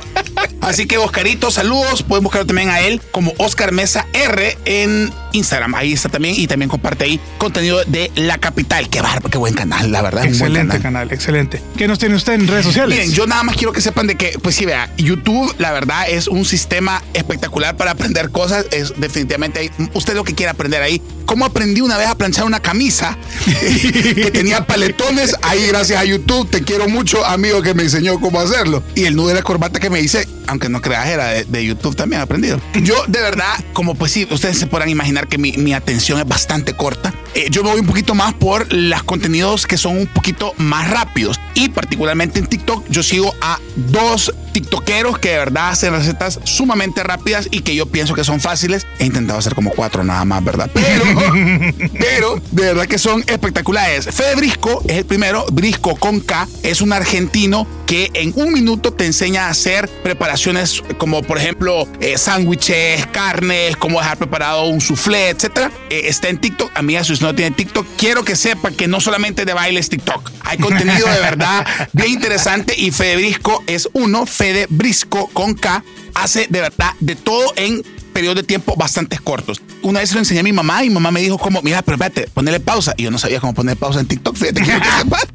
Así 0.61 0.87
que, 0.87 0.99
Oscarito, 0.99 1.51
saludos. 1.51 2.03
Pueden 2.03 2.25
buscar 2.25 2.45
también 2.45 2.69
a 2.69 2.81
él 2.81 3.01
como 3.11 3.33
Oscar 3.39 3.73
Mesa 3.73 4.07
R 4.13 4.57
en 4.65 5.11
Instagram. 5.33 5.75
Ahí 5.75 5.93
está 5.93 6.09
también 6.09 6.35
y 6.37 6.47
también 6.47 6.69
comparte 6.69 7.05
ahí 7.05 7.21
contenido 7.39 7.83
de 7.87 8.11
La 8.17 8.39
Capital. 8.39 8.89
Qué 8.89 9.01
bárbaro, 9.01 9.31
qué 9.31 9.39
buen 9.39 9.55
canal, 9.55 9.91
la 9.93 10.03
verdad. 10.03 10.23
buen 10.23 10.33
Excelente 10.35 10.67
canal. 10.67 10.83
canal, 10.83 11.13
excelente. 11.13 11.63
¿Qué 11.77 11.87
nos 11.87 11.99
tiene 11.99 12.15
usted 12.17 12.35
en 12.35 12.49
redes 12.49 12.67
sociales? 12.67 12.99
Miren, 12.99 13.13
yo 13.13 13.27
nada 13.27 13.43
más 13.45 13.57
quiero 13.57 13.73
que 13.73 13.81
sepan 13.81 14.07
de 14.07 14.17
que, 14.17 14.39
pues 14.43 14.57
sí, 14.57 14.67
vea, 14.67 14.91
YouTube, 14.99 15.55
la 15.59 15.73
verdad, 15.73 16.09
es 16.09 16.29
un 16.29 16.45
sistema 16.45 17.03
espectacular 17.15 17.77
para 17.77 17.93
aprender 17.93 18.31
cosas. 18.31 18.67
Es 18.71 18.93
definitivamente 18.97 19.71
usted 19.95 20.15
lo 20.15 20.25
que 20.25 20.35
quiera 20.35 20.53
aprender 20.53 20.83
ahí. 20.83 21.01
¿Cómo 21.25 21.45
aprendí 21.45 21.83
una 21.83 21.99
vez 21.99 22.09
a 22.09 22.15
planchar 22.17 22.47
una 22.47 22.61
camisa 22.61 23.19
que 23.47 24.31
tenía 24.33 24.67
paletones? 24.67 25.37
Ahí, 25.43 25.67
gracias 25.67 26.01
a 26.01 26.05
YouTube, 26.05 26.49
te 26.49 26.63
quiero 26.63 26.89
mucho, 26.89 27.25
amigo 27.25 27.63
que 27.63 27.75
me 27.75 27.83
enseñó 27.83 28.19
cómo 28.19 28.41
hacerlo. 28.41 28.83
Y 28.95 29.05
el 29.05 29.15
nudo 29.15 29.29
de 29.29 29.35
la 29.35 29.43
corbata 29.43 29.79
que 29.79 29.91
me 29.91 30.01
hice, 30.01 30.27
aunque 30.49 30.69
no 30.69 30.81
creas, 30.81 31.07
era 31.07 31.27
de, 31.29 31.45
de 31.45 31.65
YouTube 31.65 31.95
también 31.95 32.23
aprendido. 32.23 32.61
Yo, 32.83 33.05
de 33.07 33.21
verdad, 33.21 33.53
como 33.73 33.95
pues 33.95 34.13
sí, 34.13 34.27
ustedes 34.31 34.59
se 34.59 34.67
podrán 34.67 34.89
imaginar 34.89 35.29
que 35.29 35.39
mi, 35.39 35.53
mi 35.53 35.75
atención 35.75 36.19
es 36.19 36.27
bastante 36.27 36.75
corta. 36.75 37.13
Eh, 37.39 37.51
yo 37.53 37.63
me 37.63 37.71
voy 37.71 37.79
un 37.79 37.87
poquito 37.87 38.17
más 38.17 38.35
por 38.35 38.67
los 38.73 39.05
contenidos 39.05 39.65
que 39.69 39.79
son 39.79 39.97
un 39.97 40.07
poquito 40.09 40.55
más 40.57 40.91
rápidos. 40.91 41.39
Y 41.55 41.69
particularmente 41.69 42.41
en 42.41 42.49
TikTok, 42.49 42.89
yo 42.89 43.05
sigo 43.05 43.33
a 43.41 43.61
dos 43.77 44.35
TikTokeros 44.53 45.21
que 45.21 45.31
de 45.31 45.39
verdad 45.39 45.69
hacen 45.69 45.93
recetas 45.93 46.41
sumamente 46.43 47.05
rápidas 47.05 47.47
y 47.53 47.61
que 47.61 47.77
yo 47.77 47.87
pienso 47.87 48.15
que 48.15 48.25
son 48.25 48.41
fáciles. 48.41 48.89
He 48.99 49.07
intentado 49.07 49.39
hacer 49.39 49.55
como 49.55 49.71
cuatro 49.71 50.03
nada 50.03 50.25
más, 50.25 50.43
¿verdad? 50.43 50.69
Pero, 50.75 51.05
pero 51.99 52.43
de 52.51 52.63
verdad 52.65 52.87
que 52.87 52.99
son 52.99 53.23
espectaculares. 53.29 54.07
Fede 54.13 54.35
Brisco 54.35 54.83
es 54.89 54.97
el 54.97 55.05
primero, 55.05 55.47
Brisco 55.53 55.95
con 55.95 56.19
K, 56.19 56.49
es 56.65 56.81
un 56.81 56.93
argentino 56.93 57.69
que 57.87 58.11
en 58.15 58.33
un 58.37 58.53
minuto 58.53 58.93
te 58.93 59.07
enseña 59.07 59.47
a 59.47 59.51
hacer 59.51 59.89
preparaciones 60.03 60.83
como 60.99 61.23
por 61.23 61.39
ejemplo 61.39 61.89
eh, 62.01 62.19
sándwiches, 62.19 63.07
carnes, 63.07 63.77
cómo 63.77 63.99
dejar 63.99 64.19
preparado 64.19 64.65
un 64.67 64.81
soufflé, 64.81 65.31
etcétera. 65.31 65.71
Eh, 65.89 66.03
está 66.05 66.29
en 66.29 66.39
TikTok. 66.39 66.71
Amiga, 66.75 67.03
si 67.05 67.13
usted 67.15 67.28
no 67.29 67.35
tiene 67.35 67.55
TikTok, 67.55 67.87
quiero 67.99 68.25
que 68.25 68.37
sepa 68.37 68.71
que 68.71 68.89
no 68.89 69.01
solamente 69.01 69.45
de 69.45 69.53
bailes 69.53 69.91
TikTok. 69.91 70.31
Hay 70.45 70.57
contenido 70.57 71.07
de 71.09 71.21
verdad 71.21 71.67
bien 71.93 72.13
interesante 72.13 72.75
y 72.75 72.91
Fede 72.91 73.17
Brisco 73.17 73.63
es 73.67 73.87
uno, 73.93 74.25
Fede 74.25 74.67
Brisco 74.71 75.29
con 75.35 75.53
K, 75.53 75.85
hace 76.15 76.47
de 76.49 76.63
verdad 76.63 76.93
de 77.01 77.17
todo 77.17 77.53
en 77.57 77.85
periodos 78.15 78.37
de 78.37 78.45
tiempo 78.45 78.77
bastante 78.77 79.19
cortos. 79.19 79.61
Una 79.83 80.01
vez 80.01 80.09
se 80.09 80.15
lo 80.15 80.21
enseñé 80.21 80.41
a 80.41 80.43
mi 80.43 80.53
mamá 80.53 80.83
y 80.85 80.89
mi 80.89 80.95
mamá 80.95 81.11
me 81.11 81.21
dijo 81.21 81.37
como, 81.37 81.61
mira, 81.61 81.83
pero 81.83 81.97
espérate, 81.97 82.31
ponele 82.33 82.61
pausa. 82.61 82.95
Y 82.97 83.03
yo 83.03 83.11
no 83.11 83.19
sabía 83.19 83.41
cómo 83.41 83.53
poner 83.53 83.77
pausa 83.77 84.01
en 84.01 84.07
TikTok, 84.07 84.35
fíjate 84.35 84.63
quiero 84.63 84.81
que 84.81 84.91
sepas. 85.03 85.27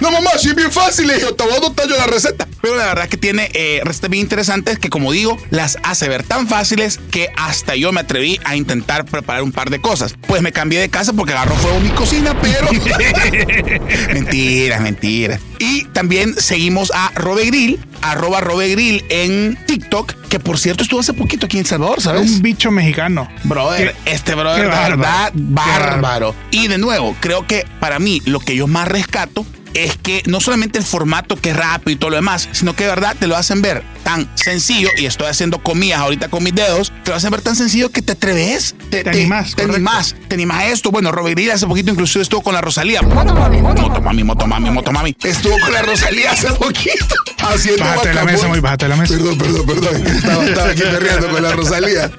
No, 0.00 0.10
mamá, 0.10 0.30
sí 0.38 0.48
es 0.48 0.54
bien 0.54 0.70
fácil. 0.70 1.06
Le 1.06 1.14
dije, 1.14 1.32
te 1.32 1.44
voy 1.44 1.54
a 1.54 1.60
dotar 1.60 1.88
yo 1.88 1.96
la 1.96 2.06
receta. 2.06 2.46
Pero 2.60 2.76
la 2.76 2.86
verdad 2.86 3.08
que 3.08 3.16
tiene 3.16 3.50
eh, 3.54 3.80
recetas 3.84 4.10
bien 4.10 4.22
interesantes 4.22 4.78
que, 4.78 4.90
como 4.90 5.12
digo, 5.12 5.38
las 5.50 5.78
hace 5.82 6.08
ver 6.08 6.22
tan 6.22 6.48
fáciles 6.48 6.98
que 7.10 7.28
hasta 7.36 7.76
yo 7.76 7.92
me 7.92 8.00
atreví 8.00 8.40
a 8.44 8.56
intentar 8.56 9.04
preparar 9.04 9.42
un 9.42 9.52
par 9.52 9.70
de 9.70 9.80
cosas. 9.80 10.14
Pues 10.26 10.42
me 10.42 10.52
cambié 10.52 10.80
de 10.80 10.88
casa 10.88 11.12
porque 11.12 11.32
agarró 11.32 11.56
fuego 11.56 11.80
mi 11.80 11.90
cocina, 11.90 12.36
pero. 12.40 12.68
mentiras, 14.12 14.80
mentiras. 14.80 15.40
Y 15.58 15.84
también 15.86 16.34
seguimos 16.36 16.92
a 16.94 17.10
Robe 17.14 17.46
Grill, 17.46 17.80
arroba 18.02 18.40
Robe 18.40 18.68
Grill 18.68 19.04
en 19.08 19.58
TikTok, 19.66 20.14
que 20.28 20.38
por 20.40 20.58
cierto 20.58 20.82
estuvo 20.82 21.00
hace 21.00 21.12
poquito 21.14 21.46
aquí 21.46 21.56
en 21.56 21.62
El 21.62 21.66
Salvador, 21.66 22.00
¿sabes? 22.00 22.30
Un 22.30 22.42
bicho 22.42 22.70
mexicano. 22.70 23.28
Brother, 23.44 23.94
Qué- 24.04 24.12
este 24.12 24.34
brother, 24.34 24.62
de 24.62 24.68
verdad, 24.68 25.32
bárbaro. 25.34 25.90
bárbaro. 25.92 26.34
Y 26.50 26.68
de 26.68 26.78
nuevo, 26.78 27.16
creo 27.20 27.46
que 27.46 27.66
para 27.80 27.98
mí 27.98 28.22
lo 28.26 28.40
que 28.40 28.54
yo 28.56 28.66
más 28.66 28.88
rescato 28.88 29.44
es 29.74 29.96
que 29.98 30.22
no 30.26 30.40
solamente 30.40 30.78
el 30.78 30.84
formato 30.84 31.36
que 31.36 31.50
es 31.50 31.56
rápido 31.56 31.90
y 31.92 31.96
todo 31.96 32.10
lo 32.10 32.16
demás, 32.16 32.48
sino 32.52 32.74
que 32.74 32.84
de 32.84 32.90
verdad 32.90 33.14
te 33.18 33.26
lo 33.26 33.36
hacen 33.36 33.60
ver 33.62 33.82
tan 34.08 34.26
sencillo 34.36 34.88
y 34.96 35.04
estoy 35.04 35.26
haciendo 35.26 35.62
comillas 35.62 36.00
ahorita 36.00 36.28
con 36.28 36.42
mis 36.42 36.54
dedos, 36.54 36.94
te 37.04 37.10
lo 37.10 37.16
hacen 37.18 37.30
ver 37.30 37.42
tan 37.42 37.54
sencillo 37.54 37.90
que 37.90 38.00
te 38.00 38.12
atreves, 38.12 38.74
te, 38.88 39.04
Te 39.04 39.10
animás, 39.10 39.50
te 39.50 39.56
correcto. 39.56 39.74
animás, 39.74 40.16
te 40.28 40.34
animás 40.34 40.58
a 40.60 40.66
esto. 40.68 40.90
Bueno, 40.90 41.12
Roberil 41.12 41.50
hace 41.50 41.66
poquito 41.66 41.90
inclusive 41.90 42.22
estuvo 42.22 42.40
con 42.40 42.54
la 42.54 42.62
Rosalía. 42.62 43.02
Motomami, 43.02 43.60
motomami, 43.60 44.24
motomami, 44.24 44.70
motomami. 44.70 45.16
Estuvo 45.22 45.60
con 45.60 45.74
la 45.74 45.82
Rosalía 45.82 46.32
hace 46.32 46.48
poquito 46.52 47.16
haciendo 47.38 47.84
Bájate 47.84 48.08
de 48.08 48.14
la 48.14 48.24
mesa, 48.24 48.48
muy 48.48 48.60
bájate 48.60 48.86
de 48.86 48.88
la 48.88 48.96
mesa. 48.96 49.14
Perdón, 49.14 49.36
perdón, 49.36 49.66
perdón. 49.66 50.06
Estaba, 50.06 50.44
estaba 50.46 50.70
aquí 50.70 50.80
perreando 50.80 51.28
con 51.28 51.42
la 51.42 51.52
Rosalía. 51.52 52.10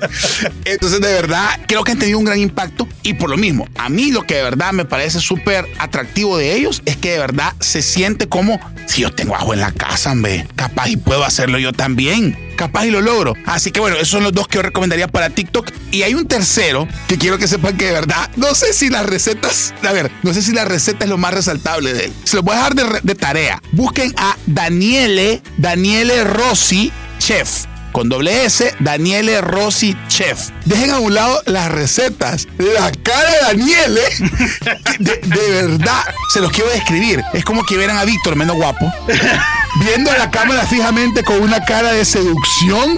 Entonces, 0.65 1.01
de 1.01 1.11
verdad, 1.11 1.59
creo 1.67 1.83
que 1.83 1.93
han 1.93 1.99
tenido 1.99 2.19
un 2.19 2.25
gran 2.25 2.37
impacto. 2.37 2.87
Y 3.01 3.15
por 3.15 3.31
lo 3.31 3.37
mismo, 3.37 3.67
a 3.79 3.89
mí 3.89 4.11
lo 4.11 4.27
que 4.27 4.35
de 4.35 4.43
verdad 4.43 4.73
me 4.73 4.85
parece 4.85 5.19
súper 5.19 5.65
atractivo 5.79 6.37
de 6.37 6.53
ellos 6.53 6.83
es 6.85 6.97
que 6.97 7.13
de 7.13 7.17
verdad 7.17 7.53
se 7.59 7.81
siente 7.81 8.29
como 8.29 8.59
si 8.85 9.01
yo 9.01 9.11
tengo 9.11 9.35
ajo 9.35 9.55
en 9.55 9.61
la 9.61 9.71
casa, 9.71 10.11
hombre. 10.11 10.47
Capaz 10.55 10.89
y 10.89 10.97
puedo 10.97 11.23
hacerlo 11.23 11.57
yo 11.57 11.73
también. 11.79 12.37
Capaz 12.57 12.85
y 12.87 12.91
lo 12.91 12.99
logro. 12.99 13.35
Así 13.45 13.71
que 13.71 13.79
bueno, 13.79 13.95
esos 13.95 14.09
son 14.09 14.23
los 14.23 14.33
dos 14.33 14.49
que 14.49 14.57
yo 14.57 14.61
recomendaría 14.61 15.07
para 15.07 15.29
TikTok. 15.29 15.71
Y 15.91 16.03
hay 16.03 16.13
un 16.13 16.27
tercero 16.27 16.89
que 17.07 17.17
quiero 17.17 17.37
que 17.37 17.47
sepan 17.47 17.77
que 17.77 17.85
de 17.85 17.91
verdad, 17.93 18.29
no 18.35 18.53
sé 18.53 18.73
si 18.73 18.89
las 18.89 19.05
recetas, 19.05 19.73
a 19.87 19.93
ver, 19.93 20.11
no 20.23 20.33
sé 20.33 20.41
si 20.41 20.51
la 20.51 20.65
receta 20.65 21.05
es 21.05 21.09
lo 21.09 21.17
más 21.17 21.33
resaltable 21.33 21.93
de 21.93 22.05
él. 22.07 22.13
Se 22.25 22.35
los 22.35 22.43
voy 22.43 22.55
a 22.55 22.57
dejar 22.57 22.75
de, 22.75 22.83
re- 22.83 22.99
de 23.01 23.15
tarea. 23.15 23.61
Busquen 23.71 24.13
a 24.17 24.35
Daniele, 24.45 25.41
Daniele 25.57 26.25
Rossi, 26.25 26.91
chef 27.17 27.65
con 27.93 28.07
doble 28.07 28.45
S, 28.45 28.75
Daniele 28.81 29.41
Rossi 29.41 29.97
Chef. 30.09 30.49
Dejen 30.65 30.91
a 30.91 30.99
un 30.99 31.15
lado 31.15 31.41
las 31.47 31.71
recetas. 31.71 32.47
La 32.59 32.91
cara 32.91 33.31
de 33.31 33.57
Daniele, 33.57 34.01
de, 34.99 35.15
de 35.25 35.51
verdad, 35.51 36.03
se 36.31 36.39
los 36.39 36.51
quiero 36.51 36.69
describir. 36.69 37.23
Es 37.33 37.43
como 37.43 37.63
que 37.65 37.77
vieran 37.77 37.97
a 37.97 38.05
Víctor, 38.05 38.35
menos 38.35 38.57
guapo, 38.57 38.85
viendo 39.79 40.11
a 40.11 40.17
la 40.17 40.31
cámara 40.31 40.65
fijamente 40.65 41.23
con 41.23 41.41
una 41.41 41.63
cara 41.63 41.91
de 41.93 42.05
seducción 42.05 42.97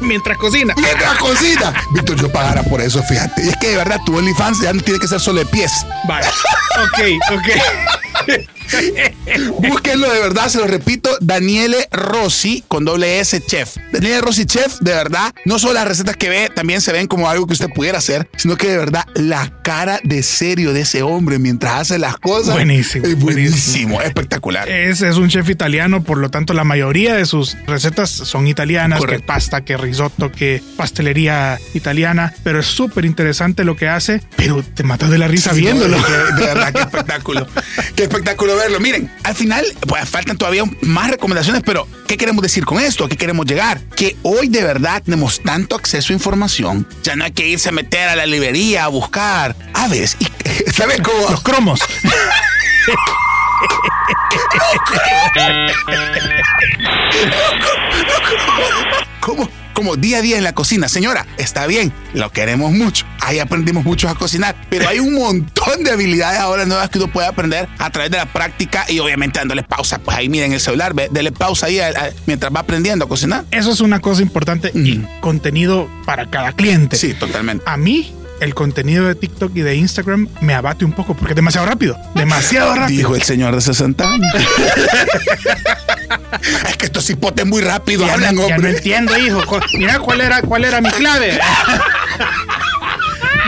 Mientras 0.00 0.38
cocina. 0.38 0.74
mientras 0.76 1.18
cocina. 1.18 1.74
Víctor, 1.92 2.16
yo 2.20 2.30
pagara 2.30 2.62
por 2.62 2.80
eso, 2.80 3.02
fíjate. 3.02 3.44
Y 3.44 3.48
es 3.48 3.56
que 3.56 3.70
de 3.70 3.76
verdad, 3.76 3.98
tu 4.06 4.16
OnlyFans 4.16 4.60
ya 4.62 4.72
no 4.72 4.80
tiene 4.80 5.00
que 5.00 5.08
ser 5.08 5.18
solo 5.20 5.40
de 5.40 5.46
pies. 5.46 5.72
Vale. 6.06 6.26
Ok, 6.84 7.00
ok. 7.32 8.48
Búsquenlo 9.60 10.12
de 10.12 10.20
verdad, 10.20 10.48
se 10.48 10.58
lo 10.58 10.66
repito, 10.66 11.10
Daniele 11.20 11.88
Rossi 11.90 12.64
con 12.68 12.84
doble 12.84 13.20
S 13.20 13.40
Chef. 13.46 13.76
Daniele 13.92 14.20
Rossi 14.20 14.46
Chef, 14.46 14.78
de 14.80 14.92
verdad, 14.92 15.32
no 15.44 15.58
solo 15.58 15.74
las 15.74 15.86
recetas 15.88 16.16
que 16.16 16.28
ve, 16.28 16.50
también 16.54 16.80
se 16.80 16.92
ven 16.92 17.06
como 17.06 17.28
algo 17.28 17.46
que 17.46 17.52
usted 17.54 17.68
pudiera 17.74 17.98
hacer, 17.98 18.28
sino 18.36 18.56
que 18.56 18.68
de 18.68 18.78
verdad 18.78 19.04
la 19.14 19.52
cara 19.62 20.00
de 20.04 20.22
serio 20.22 20.72
de 20.72 20.82
ese 20.82 21.02
hombre 21.02 21.38
mientras 21.38 21.74
hace 21.80 21.98
las 21.98 22.16
cosas. 22.18 22.54
Buenísimo, 22.54 23.06
Es 23.06 23.18
buenísimo, 23.18 23.24
buenísimo. 23.96 24.02
espectacular. 24.02 24.68
Es, 24.68 25.02
es 25.02 25.16
un 25.16 25.28
chef 25.28 25.48
italiano, 25.50 26.02
por 26.02 26.18
lo 26.18 26.30
tanto 26.30 26.54
la 26.54 26.64
mayoría 26.64 27.14
de 27.14 27.26
sus 27.26 27.56
recetas 27.66 28.10
son 28.10 28.46
italianas, 28.46 28.98
Correcto. 29.00 29.22
que 29.22 29.26
pasta, 29.26 29.64
que 29.64 29.76
risotto, 29.76 30.30
que 30.32 30.62
pastelería 30.76 31.58
italiana, 31.74 32.34
pero 32.42 32.60
es 32.60 32.66
súper 32.66 33.04
interesante 33.04 33.64
lo 33.64 33.76
que 33.76 33.88
hace, 33.88 34.22
pero 34.36 34.62
te 34.62 34.82
matas 34.82 35.10
de 35.10 35.18
la 35.18 35.28
risa 35.28 35.52
Sí, 35.54 35.60
viéndolo. 35.60 35.98
no, 35.98 36.06
de, 36.08 36.18
de 36.40 36.46
verdad, 36.46 36.72
qué 36.72 36.80
espectáculo. 36.80 37.46
Qué 37.96 38.04
espectáculo 38.04 38.56
verlo. 38.58 38.80
Miren, 38.80 39.10
al 39.24 39.34
final, 39.34 39.64
pues 39.86 40.08
faltan 40.08 40.36
todavía 40.36 40.64
más 40.82 41.10
recomendaciones, 41.10 41.62
pero 41.64 41.86
¿qué 42.06 42.16
queremos 42.16 42.42
decir 42.42 42.64
con 42.64 42.80
esto? 42.80 43.04
¿A 43.04 43.08
qué 43.08 43.16
queremos 43.16 43.46
llegar? 43.46 43.80
Que 43.96 44.16
hoy 44.22 44.48
de 44.48 44.62
verdad 44.62 45.02
tenemos 45.02 45.40
tanto 45.40 45.76
acceso 45.76 46.12
a 46.12 46.16
información, 46.16 46.86
ya 47.02 47.16
no 47.16 47.24
hay 47.24 47.32
que 47.32 47.48
irse 47.48 47.70
a 47.70 47.72
meter 47.72 48.08
a 48.08 48.16
la 48.16 48.26
librería 48.26 48.84
a 48.84 48.88
buscar 48.88 49.56
aves. 49.74 50.16
Y, 50.18 50.26
¿Sabes 50.72 51.00
cómo? 51.00 51.30
Los 51.30 51.42
cromos. 51.42 51.80
como, 59.20 59.48
como 59.78 59.94
día 59.96 60.18
a 60.18 60.22
día 60.22 60.36
en 60.38 60.42
la 60.44 60.52
cocina. 60.54 60.88
Señora, 60.88 61.24
está 61.36 61.66
bien, 61.68 61.92
lo 62.12 62.32
queremos 62.32 62.72
mucho. 62.72 63.06
Ahí 63.20 63.38
aprendimos 63.38 63.84
mucho 63.84 64.08
a 64.08 64.16
cocinar, 64.16 64.56
pero 64.68 64.88
hay 64.88 64.98
un 64.98 65.14
montón 65.14 65.84
de 65.84 65.92
habilidades 65.92 66.40
ahora 66.40 66.64
nuevas 66.66 66.90
que 66.90 66.98
uno 66.98 67.06
puede 67.12 67.28
aprender 67.28 67.68
a 67.78 67.90
través 67.90 68.10
de 68.10 68.16
la 68.16 68.26
práctica 68.26 68.84
y 68.88 68.98
obviamente 68.98 69.38
dándole 69.38 69.62
pausa. 69.62 69.98
Pues 70.00 70.16
ahí 70.16 70.28
miren 70.28 70.52
el 70.52 70.58
celular, 70.60 70.94
ve, 70.94 71.08
dele 71.12 71.30
pausa 71.30 71.66
ahí 71.66 71.78
a- 71.78 71.88
a- 71.90 72.10
mientras 72.26 72.52
va 72.52 72.60
aprendiendo 72.60 73.04
a 73.04 73.08
cocinar. 73.08 73.44
Eso 73.52 73.70
es 73.70 73.80
una 73.80 74.00
cosa 74.00 74.20
importante 74.22 74.72
y 74.74 74.98
Mm. 74.98 75.06
contenido 75.20 75.88
para 76.04 76.28
cada 76.28 76.50
cliente. 76.52 76.96
Sí, 76.96 77.14
totalmente. 77.14 77.62
A 77.68 77.76
mí, 77.76 78.12
el 78.40 78.54
contenido 78.54 79.06
de 79.06 79.14
TikTok 79.14 79.56
y 79.56 79.60
de 79.60 79.76
Instagram 79.76 80.28
me 80.40 80.54
abate 80.54 80.84
un 80.84 80.92
poco 80.92 81.14
porque 81.14 81.32
es 81.32 81.36
demasiado 81.36 81.66
rápido. 81.68 81.96
Demasiado 82.16 82.74
rápido. 82.74 82.98
Dijo 82.98 83.14
el 83.14 83.22
señor 83.22 83.54
de 83.54 83.60
60 83.60 84.12
años. 84.12 84.32
es 86.68 86.76
que 86.76 86.86
estos 86.86 87.08
hipotes 87.10 87.46
muy 87.46 87.60
rápido 87.62 88.06
ya, 88.06 88.14
hablan, 88.14 88.34
no, 88.34 88.42
ya 88.42 88.48
no 88.50 88.54
hombre. 88.56 88.76
entiendo, 88.76 89.16
hijo. 89.18 89.42
Mira 89.74 89.98
cuál 89.98 90.20
era, 90.20 90.42
cuál 90.42 90.64
era 90.64 90.80
mi 90.80 90.90
clave. 90.90 91.38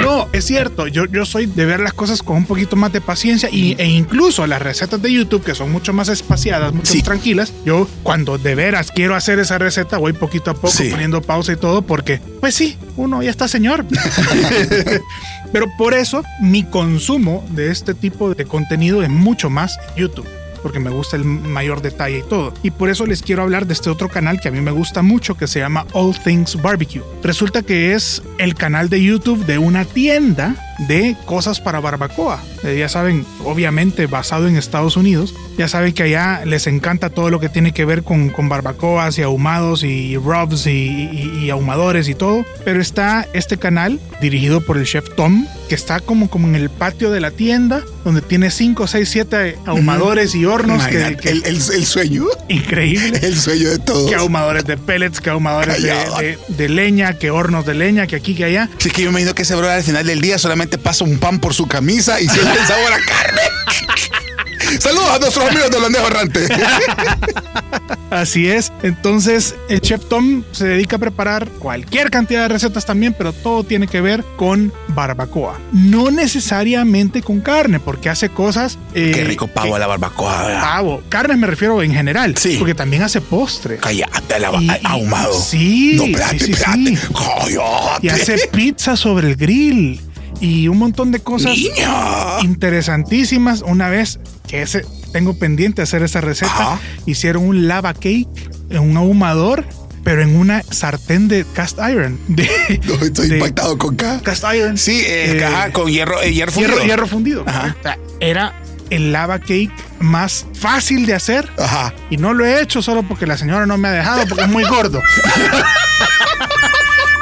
No, 0.02 0.28
es 0.32 0.46
cierto, 0.46 0.86
yo, 0.86 1.04
yo 1.04 1.26
soy 1.26 1.44
de 1.44 1.66
ver 1.66 1.80
las 1.80 1.92
cosas 1.92 2.22
con 2.22 2.36
un 2.38 2.46
poquito 2.46 2.74
más 2.74 2.90
de 2.90 3.02
paciencia 3.02 3.50
y, 3.52 3.74
e 3.78 3.84
incluso 3.86 4.46
las 4.46 4.62
recetas 4.62 5.00
de 5.02 5.12
YouTube 5.12 5.44
que 5.44 5.54
son 5.54 5.70
mucho 5.70 5.92
más 5.92 6.08
espaciadas, 6.08 6.72
mucho 6.72 6.90
Sí. 6.90 6.98
más 6.98 7.04
tranquilas, 7.04 7.52
yo 7.66 7.86
cuando 8.02 8.38
de 8.38 8.54
veras 8.54 8.90
quiero 8.94 9.14
hacer 9.14 9.38
esa 9.40 9.58
receta 9.58 9.98
voy 9.98 10.14
poquito 10.14 10.50
a 10.52 10.54
poco 10.54 10.70
Sí. 10.70 10.88
poniendo 10.90 11.20
pausa 11.20 11.52
y 11.52 11.56
todo 11.56 11.82
porque, 11.82 12.18
pues 12.40 12.54
sí, 12.54 12.78
uno 12.96 13.22
ya 13.22 13.28
está 13.30 13.46
señor. 13.46 13.84
Pero 15.52 15.66
por 15.76 15.92
eso 15.92 16.22
mi 16.40 16.64
consumo 16.64 17.44
de 17.50 17.70
este 17.70 17.92
tipo 17.92 18.34
de 18.34 18.46
contenido 18.46 19.02
es 19.02 19.10
mucho 19.10 19.50
más 19.50 19.78
YouTube 19.96 20.26
porque 20.62 20.80
me 20.80 20.90
gusta 20.90 21.16
el 21.16 21.24
mayor 21.24 21.82
detalle 21.82 22.18
y 22.18 22.22
todo. 22.22 22.52
Y 22.62 22.70
por 22.70 22.90
eso 22.90 23.06
les 23.06 23.22
quiero 23.22 23.42
hablar 23.42 23.66
de 23.66 23.72
este 23.72 23.90
otro 23.90 24.08
canal 24.08 24.40
que 24.40 24.48
a 24.48 24.52
mí 24.52 24.60
me 24.60 24.70
gusta 24.70 25.02
mucho 25.02 25.36
que 25.36 25.46
se 25.46 25.60
llama 25.60 25.86
All 25.92 26.16
Things 26.18 26.60
Barbecue. 26.60 27.02
Resulta 27.22 27.62
que 27.62 27.94
es 27.94 28.22
el 28.38 28.54
canal 28.54 28.88
de 28.88 29.02
YouTube 29.02 29.44
de 29.46 29.58
una 29.58 29.84
tienda 29.84 30.56
de 30.88 31.16
cosas 31.26 31.60
para 31.60 31.80
barbacoa. 31.80 32.42
Eh, 32.64 32.76
ya 32.78 32.88
saben, 32.88 33.24
obviamente 33.44 34.06
basado 34.06 34.48
en 34.48 34.56
Estados 34.56 34.96
Unidos, 34.96 35.34
ya 35.58 35.68
saben 35.68 35.92
que 35.92 36.02
allá 36.04 36.42
les 36.44 36.66
encanta 36.66 37.10
todo 37.10 37.30
lo 37.30 37.38
que 37.40 37.48
tiene 37.48 37.72
que 37.72 37.84
ver 37.84 38.02
con, 38.02 38.30
con 38.30 38.48
barbacoas 38.48 39.18
y 39.18 39.22
ahumados 39.22 39.82
y 39.82 40.16
rubs 40.16 40.66
y, 40.66 40.70
y- 40.70 41.38
y 41.44 41.50
ahumadores 41.50 42.08
y 42.08 42.14
todo. 42.14 42.44
Pero 42.64 42.80
está 42.80 43.26
este 43.32 43.56
canal 43.58 44.00
dirigido 44.20 44.60
por 44.60 44.76
el 44.78 44.84
chef 44.86 45.04
Tom, 45.16 45.46
que 45.68 45.74
está 45.74 46.00
como, 46.00 46.28
como 46.30 46.48
en 46.48 46.54
el 46.56 46.70
patio 46.70 47.10
de 47.10 47.20
la 47.20 47.30
tienda, 47.30 47.82
donde 48.04 48.22
tiene 48.22 48.50
5, 48.50 48.86
6, 48.86 49.08
7 49.08 49.58
ahumadores 49.66 50.34
y 50.34 50.44
hornos. 50.46 50.86
Que, 50.86 51.16
que- 51.16 51.30
el, 51.30 51.42
el- 51.46 51.56
el 51.56 51.86
sueño, 51.86 52.24
increíble. 52.48 53.18
el 53.22 53.36
sueño 53.38 53.70
de 53.70 53.78
todos. 53.78 54.08
Que 54.10 54.16
ahumadores 54.16 54.64
de 54.64 54.76
pellets, 54.76 55.20
que 55.20 55.30
ahumadores 55.30 55.82
de, 55.82 55.90
de- 55.90 56.38
de 56.48 56.68
leña, 56.68 57.14
que 57.18 57.30
hornos 57.30 57.66
de 57.66 57.74
leña, 57.74 58.06
que 58.06 58.16
aquí, 58.16 58.34
que 58.34 58.44
allá. 58.44 58.68
Sí, 58.78 58.90
que 58.90 59.02
yo 59.02 59.08
me 59.12 59.20
imagino 59.20 59.34
que 59.34 59.42
ese 59.42 59.54
brother 59.54 59.76
al 59.76 59.82
final 59.82 60.06
del 60.06 60.20
día 60.20 60.38
solamente 60.38 60.69
pasa 60.78 61.04
un 61.04 61.18
pan 61.18 61.38
por 61.40 61.54
su 61.54 61.66
camisa 61.66 62.20
y 62.20 62.28
siente 62.28 62.52
el 62.60 62.66
sabor 62.66 62.92
a 62.92 62.98
carne. 63.04 63.40
Saludos 64.78 65.10
a 65.10 65.18
nuestros 65.18 65.48
amigos 65.50 65.70
de 65.70 65.76
Holandés 65.78 66.02
Errante. 66.02 66.48
Así 68.10 68.48
es. 68.48 68.72
Entonces, 68.82 69.54
el 69.68 69.80
chef 69.80 70.04
Tom 70.08 70.42
se 70.52 70.66
dedica 70.66 70.96
a 70.96 70.98
preparar 70.98 71.48
cualquier 71.48 72.10
cantidad 72.10 72.42
de 72.42 72.48
recetas 72.48 72.84
también, 72.84 73.14
pero 73.16 73.32
todo 73.32 73.64
tiene 73.64 73.86
que 73.88 74.00
ver 74.00 74.24
con 74.36 74.72
barbacoa. 74.88 75.58
No 75.72 76.10
necesariamente 76.10 77.22
con 77.22 77.40
carne, 77.40 77.78
porque 77.80 78.08
hace 78.10 78.28
cosas. 78.28 78.78
eh, 78.94 79.12
Qué 79.14 79.24
rico 79.24 79.46
pavo 79.48 79.70
que- 79.70 79.74
a 79.74 79.78
la 79.78 79.86
barbacoa. 79.86 80.42
¿verdad? 80.44 80.60
Pavo. 80.60 81.02
Carnes 81.08 81.38
me 81.38 81.46
refiero 81.46 81.82
en 81.82 81.92
general. 81.92 82.36
Sí. 82.36 82.56
Porque 82.58 82.74
también 82.74 83.02
hace 83.02 83.20
postres. 83.20 83.80
Cállate, 83.80 84.38
la 84.40 84.52
Y- 84.60 84.68
ahumado. 84.84 85.32
sí, 85.40 85.94
No, 85.96 86.04
espérate, 86.04 86.38
sí, 86.38 86.44
sí, 86.46 86.52
espérate. 86.52 86.96
sí. 86.96 86.98
Cállate. 87.14 88.06
Y 88.06 88.08
hace 88.08 88.48
pizza 88.48 88.96
sobre 88.96 89.28
el 89.28 89.36
grill. 89.36 90.00
Y 90.40 90.68
un 90.68 90.78
montón 90.78 91.12
de 91.12 91.20
cosas 91.20 91.52
Niña. 91.56 92.40
interesantísimas. 92.42 93.62
Una 93.62 93.88
vez 93.88 94.18
que 94.48 94.62
ese, 94.62 94.84
tengo 95.12 95.38
pendiente 95.38 95.82
hacer 95.82 96.02
esa 96.02 96.20
receta, 96.20 96.52
Ajá. 96.74 96.80
hicieron 97.06 97.44
un 97.46 97.68
lava 97.68 97.92
cake 97.94 98.26
en 98.70 98.78
un 98.80 98.96
ahumador, 98.96 99.64
pero 100.02 100.22
en 100.22 100.34
una 100.36 100.62
sartén 100.70 101.28
de 101.28 101.44
cast 101.52 101.78
iron. 101.78 102.18
De, 102.28 102.48
No, 102.86 102.94
estoy 103.04 103.28
de 103.28 103.36
impactado 103.36 103.76
con 103.76 103.96
K. 103.96 104.20
Cast 104.22 104.44
iron. 104.54 104.78
Sí, 104.78 105.02
eh, 105.06 105.36
Eh, 105.38 105.44
ajá, 105.44 105.72
con 105.72 105.88
hierro, 105.90 106.22
eh, 106.22 106.32
hierro 106.32 106.52
fundido. 106.52 106.72
hierro, 106.74 106.86
hierro 106.86 107.06
fundido. 107.06 107.44
Ajá. 107.46 107.76
O 107.78 107.82
sea, 107.82 107.98
era 108.20 108.54
el 108.88 109.12
lava 109.12 109.38
cake 109.40 109.70
más 110.00 110.46
fácil 110.54 111.04
de 111.04 111.14
hacer. 111.14 111.48
Ajá. 111.58 111.92
Y 112.08 112.16
no 112.16 112.32
lo 112.32 112.46
he 112.46 112.62
hecho 112.62 112.80
solo 112.80 113.02
porque 113.02 113.26
la 113.26 113.36
señora 113.36 113.66
no 113.66 113.76
me 113.76 113.88
ha 113.88 113.92
dejado, 113.92 114.26
porque 114.26 114.44
es 114.44 114.50
muy 114.50 114.64
gordo. 114.64 115.00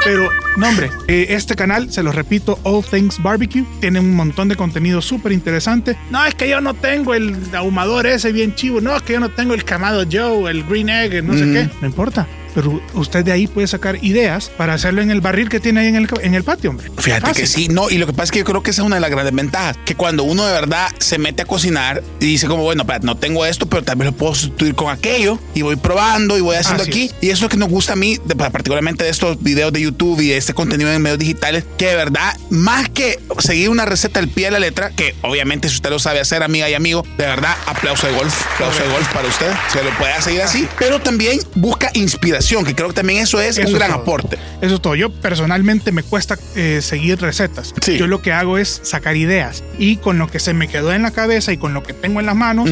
Pero, 0.05 0.29
no, 0.55 0.69
hombre, 0.69 0.89
eh, 1.07 1.27
este 1.29 1.55
canal, 1.55 1.91
se 1.91 2.03
los 2.03 2.15
repito, 2.15 2.59
All 2.63 2.83
Things 2.83 3.21
Barbecue, 3.21 3.65
tiene 3.81 3.99
un 3.99 4.15
montón 4.15 4.47
de 4.47 4.55
contenido 4.55 5.01
súper 5.01 5.31
interesante. 5.31 5.97
No, 6.09 6.25
es 6.25 6.35
que 6.35 6.49
yo 6.49 6.61
no 6.61 6.73
tengo 6.73 7.13
el 7.13 7.35
ahumador 7.53 8.07
ese 8.07 8.31
bien 8.31 8.55
chivo. 8.55 8.81
No, 8.81 8.95
es 8.95 9.01
que 9.03 9.13
yo 9.13 9.19
no 9.19 9.29
tengo 9.29 9.53
el 9.53 9.63
camado 9.63 10.05
Joe, 10.09 10.49
el 10.49 10.63
Green 10.63 10.89
Egg, 10.89 11.23
no 11.23 11.33
sé 11.33 11.45
qué. 11.51 11.69
No 11.81 11.87
importa. 11.87 12.27
Pero 12.53 12.81
usted 12.93 13.23
de 13.23 13.31
ahí 13.31 13.47
puede 13.47 13.67
sacar 13.67 14.03
ideas 14.03 14.49
para 14.57 14.73
hacerlo 14.73 15.01
en 15.01 15.11
el 15.11 15.21
barril 15.21 15.49
que 15.49 15.59
tiene 15.59 15.81
ahí 15.81 15.87
en 15.87 15.95
el, 15.95 16.07
en 16.21 16.35
el 16.35 16.43
patio, 16.43 16.69
hombre. 16.69 16.91
Fíjate 16.97 17.27
Fácil. 17.27 17.43
que 17.43 17.47
sí, 17.47 17.67
no, 17.69 17.89
y 17.89 17.97
lo 17.97 18.05
que 18.05 18.13
pasa 18.13 18.25
es 18.25 18.31
que 18.31 18.39
yo 18.39 18.45
creo 18.45 18.63
que 18.63 18.71
esa 18.71 18.81
es 18.81 18.85
una 18.85 18.95
de 18.95 19.01
las 19.01 19.11
grandes 19.11 19.33
ventajas, 19.33 19.77
que 19.85 19.95
cuando 19.95 20.23
uno 20.23 20.45
de 20.45 20.53
verdad 20.53 20.89
se 20.99 21.17
mete 21.17 21.43
a 21.43 21.45
cocinar 21.45 22.03
y 22.19 22.25
dice 22.25 22.47
como, 22.47 22.63
bueno, 22.63 22.85
no 23.01 23.17
tengo 23.17 23.45
esto, 23.45 23.67
pero 23.67 23.83
vez 23.83 24.05
lo 24.05 24.11
puedo 24.11 24.35
sustituir 24.35 24.75
con 24.75 24.89
aquello, 24.89 25.39
y 25.53 25.61
voy 25.61 25.75
probando 25.75 26.37
y 26.37 26.41
voy 26.41 26.55
haciendo 26.55 26.83
Así 26.83 26.91
aquí, 26.91 27.05
es. 27.05 27.15
y 27.21 27.27
eso 27.27 27.35
es 27.35 27.41
lo 27.41 27.49
que 27.49 27.57
nos 27.57 27.69
gusta 27.69 27.93
a 27.93 27.95
mí, 27.95 28.17
particularmente 28.51 29.03
de 29.03 29.09
estos 29.09 29.41
videos 29.41 29.73
de 29.73 29.81
YouTube 29.81 30.19
y 30.21 30.29
de 30.29 30.37
este 30.37 30.53
contenido 30.53 30.91
en 30.91 31.01
medios 31.01 31.19
digitales, 31.19 31.65
que 31.77 31.87
de 31.87 31.95
verdad, 31.95 32.35
más 32.49 32.89
que 32.89 33.19
seguir 33.39 33.69
una 33.69 33.85
receta 33.85 34.19
al 34.19 34.29
pie 34.29 34.45
de 34.45 34.51
la 34.51 34.59
letra, 34.59 34.91
que 34.91 35.15
obviamente 35.21 35.69
si 35.69 35.75
usted 35.75 35.89
lo 35.89 35.99
sabe 35.99 36.19
hacer, 36.19 36.43
amiga 36.43 36.69
y 36.69 36.73
amigo, 36.73 37.03
de 37.17 37.25
verdad, 37.25 37.55
aplauso 37.65 38.07
de 38.07 38.13
golf, 38.13 38.33
aplauso 38.53 38.83
de 38.83 38.89
golf 38.89 39.07
para 39.13 39.27
usted, 39.27 39.51
se 39.71 39.83
lo 39.83 39.91
puede 39.97 40.21
seguir 40.21 40.41
así, 40.41 40.67
pero 40.77 40.99
también 40.99 41.39
busca 41.55 41.91
inspiración, 41.93 42.38
que 42.65 42.75
creo 42.75 42.87
que 42.89 42.93
también 42.93 43.21
eso 43.23 43.39
es 43.41 43.57
Eso 43.57 43.61
un 43.61 43.67
es 43.67 43.73
gran 43.73 43.91
todo. 43.91 44.01
aporte. 44.01 44.37
Eso 44.61 44.75
es 44.75 44.81
todo. 44.81 44.95
Yo 44.95 45.09
personalmente 45.11 45.91
me 45.91 46.03
cuesta 46.03 46.37
eh, 46.55 46.79
seguir 46.81 47.19
recetas. 47.21 47.73
Sí. 47.83 47.97
Yo 47.97 48.07
lo 48.07 48.21
que 48.21 48.31
hago 48.33 48.57
es 48.57 48.81
sacar 48.83 49.15
ideas 49.17 49.63
y 49.77 49.97
con 49.97 50.17
lo 50.17 50.27
que 50.27 50.39
se 50.39 50.53
me 50.53 50.67
quedó 50.67 50.93
en 50.93 51.03
la 51.03 51.11
cabeza 51.11 51.51
y 51.51 51.57
con 51.57 51.73
lo 51.73 51.83
que 51.83 51.93
tengo 51.93 52.19
en 52.19 52.25
las 52.25 52.35
manos, 52.35 52.69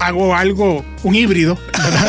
hago 0.00 0.34
algo, 0.34 0.84
un 1.02 1.14
híbrido 1.14 1.58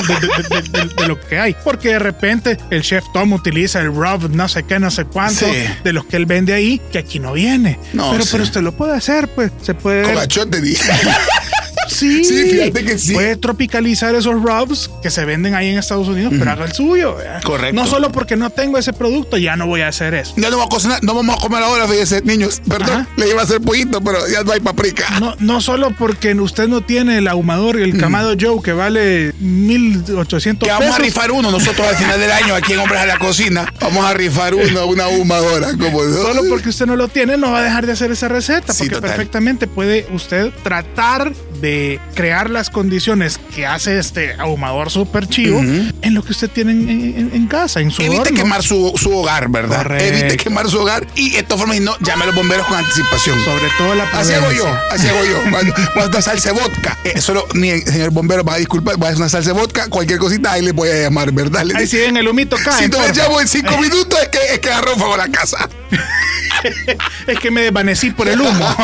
de, 0.07 0.43
de- 0.43 0.61
de- 0.61 0.89
de- 0.95 1.07
lo 1.07 1.19
que 1.19 1.39
hay. 1.39 1.55
Porque 1.63 1.89
de 1.89 1.99
repente 1.99 2.57
el 2.69 2.81
chef 2.81 3.03
Tom 3.13 3.33
utiliza 3.33 3.79
el 3.81 3.87
rub, 3.87 4.29
no 4.31 4.47
sé 4.47 4.63
qué, 4.63 4.79
no 4.79 4.89
sé 4.91 5.05
cuánto, 5.05 5.45
Sí. 5.45 5.53
de 5.83 5.93
los 5.93 6.05
que 6.05 6.17
él 6.17 6.25
vende 6.25 6.53
ahí, 6.53 6.81
que 6.91 6.99
aquí 6.99 7.19
no 7.19 7.33
viene. 7.33 7.79
No, 7.93 8.11
pero, 8.11 8.23
sí. 8.23 8.29
pero 8.31 8.43
usted 8.43 8.61
lo 8.61 8.71
puede 8.73 8.95
hacer, 8.95 9.27
pues 9.29 9.51
se 9.61 9.73
puede... 9.73 10.03
Con 10.03 10.17
achote, 10.17 10.61
dije. 10.61 10.83
Sí, 11.89 12.23
Sí, 12.23 12.43
fíjate 12.51 12.85
que 12.85 12.97
sí. 12.97 13.13
Puede 13.13 13.35
tropicalizar 13.37 14.15
esos 14.15 14.33
rubs 14.41 14.89
que 15.01 15.09
se 15.09 15.25
venden 15.25 15.55
ahí 15.55 15.69
en 15.69 15.77
Estados 15.77 16.07
Unidos, 16.07 16.33
pero 16.37 16.51
haga 16.51 16.65
el 16.65 16.71
suyo. 16.73 17.15
¿verdad? 17.15 17.41
Correcto. 17.43 17.75
No 17.75 17.87
solo 17.87 18.11
porque 18.11 18.35
no 18.35 18.49
tengo 18.49 18.77
ese 18.77 18.93
producto, 18.93 19.37
ya 19.37 19.55
no 19.55 19.67
voy 19.67 19.81
a 19.81 19.87
hacer 19.89 20.13
eso. 20.13 20.33
Ya 20.37 20.49
no 20.49 20.57
vamos 20.57 20.67
a 20.73 20.75
cocinar, 20.75 21.03
no 21.03 21.13
vamos 21.13 21.37
a 21.37 21.41
comer 21.41 21.63
ahora, 21.63 21.87
fíjese, 21.87 22.21
niños. 22.21 22.61
Perdón, 22.67 23.01
Ajá. 23.01 23.07
le 23.17 23.29
iba 23.29 23.41
a 23.41 23.43
hacer 23.43 23.61
pollito, 23.61 24.01
pero 24.01 24.19
ya 24.27 24.43
no 24.43 24.51
hay 24.51 24.59
paprika. 24.59 25.19
No, 25.19 25.35
no 25.39 25.61
solo 25.61 25.91
porque 25.97 26.33
usted 26.35 26.67
no 26.67 26.81
tiene 26.81 27.17
el 27.17 27.27
ahumador 27.27 27.79
y 27.79 27.83
el 27.83 27.97
camado 27.97 28.33
Joe 28.39 28.61
que 28.63 28.73
vale 28.73 29.33
1800 29.39 30.67
Que 30.67 30.71
pesos. 30.73 30.79
vamos 30.79 30.95
a 30.95 30.99
rifar 31.03 31.31
uno 31.31 31.51
nosotros 31.51 31.87
al 31.87 31.95
final 31.95 32.19
del 32.19 32.31
año 32.31 32.55
aquí 32.55 32.73
en 32.73 32.79
Hombres 32.79 32.99
a 33.01 33.05
la 33.05 33.17
Cocina. 33.17 33.73
Vamos 33.81 34.05
a 34.05 34.13
rifar 34.13 34.53
uno, 34.53 34.85
una 34.85 35.05
ahumadora, 35.05 35.69
como 35.77 35.99
Solo 36.03 36.41
porque 36.49 36.69
usted 36.69 36.85
no 36.85 36.95
lo 36.95 37.07
tiene, 37.07 37.37
no 37.37 37.51
va 37.51 37.59
a 37.59 37.63
dejar 37.63 37.85
de 37.85 37.93
hacer 37.93 38.11
esa 38.11 38.27
receta. 38.27 38.73
Sí, 38.73 38.79
porque 38.83 38.95
total. 38.95 39.09
perfectamente 39.11 39.67
puede 39.67 40.07
usted 40.13 40.51
tratar 40.63 41.31
de 41.61 41.99
crear 42.15 42.49
las 42.49 42.69
condiciones 42.69 43.39
que 43.55 43.65
hace 43.65 43.99
este 43.99 44.33
ahumador 44.39 44.89
súper 44.91 45.27
chivo 45.27 45.59
en 45.59 46.13
lo 46.13 46.23
que 46.23 46.31
usted 46.31 46.49
tiene 46.49 46.71
en, 46.71 46.89
en- 46.89 47.31
en 47.33 47.47
casa, 47.47 47.79
en 47.81 47.91
su 47.91 48.01
Evite 48.01 48.21
horno. 48.21 48.37
quemar 48.37 48.63
su, 48.63 48.93
su 48.95 49.11
hogar, 49.15 49.49
¿verdad? 49.49 49.77
Correcto. 49.77 50.05
Evite 50.05 50.37
quemar 50.37 50.69
su 50.69 50.79
hogar 50.79 51.05
y 51.15 51.31
de 51.31 51.43
todas 51.43 51.59
formas, 51.59 51.77
si 51.77 51.83
no, 51.83 51.95
llame 51.99 52.23
a 52.23 52.27
los 52.27 52.35
bomberos 52.35 52.65
con 52.67 52.77
anticipación. 52.77 53.37
Sobre 53.43 53.69
todo 53.77 53.95
la 53.95 54.03
Así 54.13 54.33
hago 54.33 54.51
yo, 54.51 54.67
así 54.91 55.07
hago 55.07 55.23
yo. 55.25 55.39
Cuando, 55.51 55.73
cuando 55.93 56.09
una 56.17 56.21
salsa 56.21 56.53
de 56.53 56.59
vodka, 56.59 56.97
eh, 57.03 57.21
solo, 57.21 57.45
mi 57.53 57.79
señor 57.81 58.11
bombero, 58.11 58.43
va 58.43 58.55
a 58.55 58.57
disculpar, 58.57 59.01
va 59.01 59.07
a 59.07 59.09
hacer 59.09 59.17
una 59.21 59.29
salsa 59.29 59.53
de 59.53 59.59
vodka, 59.59 59.87
cualquier 59.89 60.19
cosita, 60.19 60.51
ahí 60.53 60.61
le 60.61 60.71
voy 60.71 60.89
a 60.89 61.03
llamar, 61.03 61.31
¿verdad? 61.31 61.63
Ahí 61.75 61.87
sí 61.87 61.99
en 62.01 62.17
el 62.17 62.27
humito 62.27 62.57
cae. 62.63 62.83
si 62.83 62.89
no 62.89 63.01
le 63.01 63.13
llamo 63.13 63.39
en 63.41 63.47
cinco 63.47 63.77
minutos, 63.81 64.19
es 64.21 64.27
que, 64.29 64.39
es 64.53 64.59
que 64.59 64.69
agarró 64.69 64.95
fuego 64.95 65.17
la 65.17 65.27
casa. 65.29 65.69
Es 67.25 67.39
que 67.39 67.51
me 67.51 67.61
desvanecí 67.61 68.11
por 68.11 68.27
el 68.27 68.41
humo. 68.41 68.75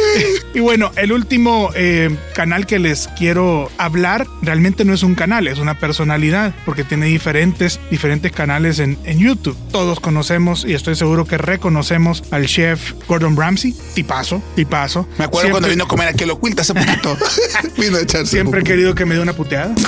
y 0.54 0.60
bueno, 0.60 0.90
el 0.96 1.12
último 1.12 1.70
eh, 1.74 2.14
canal 2.34 2.66
que 2.66 2.78
les 2.78 3.08
quiero 3.18 3.70
hablar 3.78 4.26
realmente 4.42 4.84
no 4.84 4.94
es 4.94 5.02
un 5.02 5.14
canal, 5.14 5.46
es 5.48 5.58
una 5.58 5.78
personalidad, 5.78 6.54
porque 6.64 6.84
tiene 6.84 7.06
diferentes, 7.06 7.80
diferentes 7.90 8.32
canales 8.32 8.78
en, 8.78 8.98
en 9.04 9.18
YouTube. 9.18 9.56
Todos 9.72 10.00
conocemos 10.00 10.64
y 10.64 10.74
estoy 10.74 10.94
seguro 10.96 11.26
que 11.26 11.38
reconocemos 11.38 12.22
al 12.30 12.46
chef 12.46 12.92
Gordon 13.06 13.36
Ramsay, 13.36 13.74
tipazo, 13.94 14.42
tipazo. 14.56 15.06
Me 15.18 15.24
acuerdo 15.24 15.48
Siempre- 15.48 15.50
cuando 15.52 15.68
vino 15.68 15.84
a 15.84 15.88
comer 15.88 16.08
aquí 16.08 16.24
lo 16.24 16.40
Quilta 16.40 16.62
hace 16.62 16.74
poquito. 16.74 17.16
vino 17.78 17.96
a 17.96 18.00
echarse. 18.00 18.30
Siempre 18.32 18.60
he 18.60 18.64
querido 18.64 18.94
que 18.94 19.04
me 19.04 19.14
dé 19.14 19.20
una 19.20 19.32
puteada. 19.32 19.74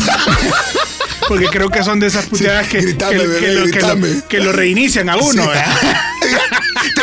Porque 1.29 1.47
creo 1.47 1.69
que 1.71 1.85
son 1.85 2.01
de 2.01 2.09
esas 2.09 2.27
puteadas 2.27 2.67
que, 2.67 2.81
gritame, 2.81 3.19
que- 3.19 3.27
bebé, 3.27 3.41
que 3.41 3.53
lo, 3.53 3.65
que, 3.65 3.71
gritame. 3.71 4.09
lo, 4.09 4.29
que 4.29 4.39
lo 4.41 4.53
reinician 4.53 5.09
a 5.09 5.17
uno. 5.17 5.43
Sí. 5.43 5.49
¿verdad? 5.49 5.67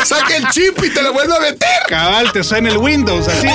Saca 0.07 0.37
el 0.37 0.47
chip 0.49 0.77
y 0.83 0.89
te 0.89 1.01
lo 1.01 1.13
vuelve 1.13 1.35
a 1.35 1.39
meter. 1.39 1.67
Cabal, 1.87 2.31
te 2.31 2.43
suena 2.43 2.69
el 2.69 2.77
Windows, 2.77 3.27
así. 3.27 3.47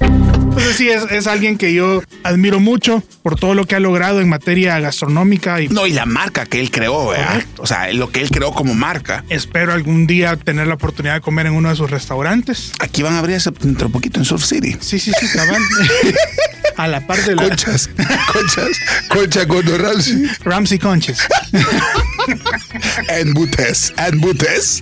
Entonces 0.00 0.76
sí, 0.76 0.90
es, 0.90 1.04
es 1.10 1.26
alguien 1.26 1.56
que 1.56 1.72
yo 1.72 2.02
admiro 2.22 2.60
mucho 2.60 3.02
por 3.22 3.38
todo 3.38 3.54
lo 3.54 3.66
que 3.66 3.76
ha 3.76 3.80
logrado 3.80 4.20
en 4.20 4.28
materia 4.28 4.78
gastronómica 4.78 5.60
y 5.62 5.68
No, 5.68 5.86
y 5.86 5.92
la 5.92 6.04
marca 6.06 6.44
que 6.44 6.60
él 6.60 6.70
creó, 6.70 7.08
¿verdad? 7.08 7.28
Correcto. 7.28 7.62
O 7.62 7.66
sea, 7.66 7.90
lo 7.92 8.10
que 8.10 8.20
él 8.20 8.30
creó 8.30 8.52
como 8.52 8.74
marca. 8.74 9.24
espero 9.30 9.72
algún 9.72 10.06
día 10.06 10.36
tener 10.36 10.66
la 10.66 10.74
oportunidad 10.74 11.14
de 11.14 11.20
comer 11.22 11.46
en 11.46 11.54
uno 11.54 11.70
de 11.70 11.76
sus 11.76 11.90
restaurantes. 11.90 12.72
Aquí 12.80 13.02
van 13.02 13.14
a 13.14 13.20
abrir 13.20 13.36
hace 13.36 13.50
dentro 13.52 13.88
de 13.88 13.92
poquito 13.92 14.18
en 14.18 14.26
Surf 14.26 14.44
City. 14.44 14.76
Sí, 14.80 14.98
sí, 14.98 15.12
sí, 15.18 15.26
cabal. 15.32 15.62
a 16.76 16.88
la 16.88 17.06
par 17.06 17.22
de 17.24 17.34
la 17.36 17.42
Conchas, 17.48 17.88
conchas, 18.32 18.68
concha 19.08 19.46
con 19.46 19.64
Ramsey. 19.78 20.26
Ramsey 20.44 20.78
Conches. 20.78 21.18
En 23.08 23.34
Butes, 23.34 23.92
en 23.96 24.20
Butes. 24.20 24.80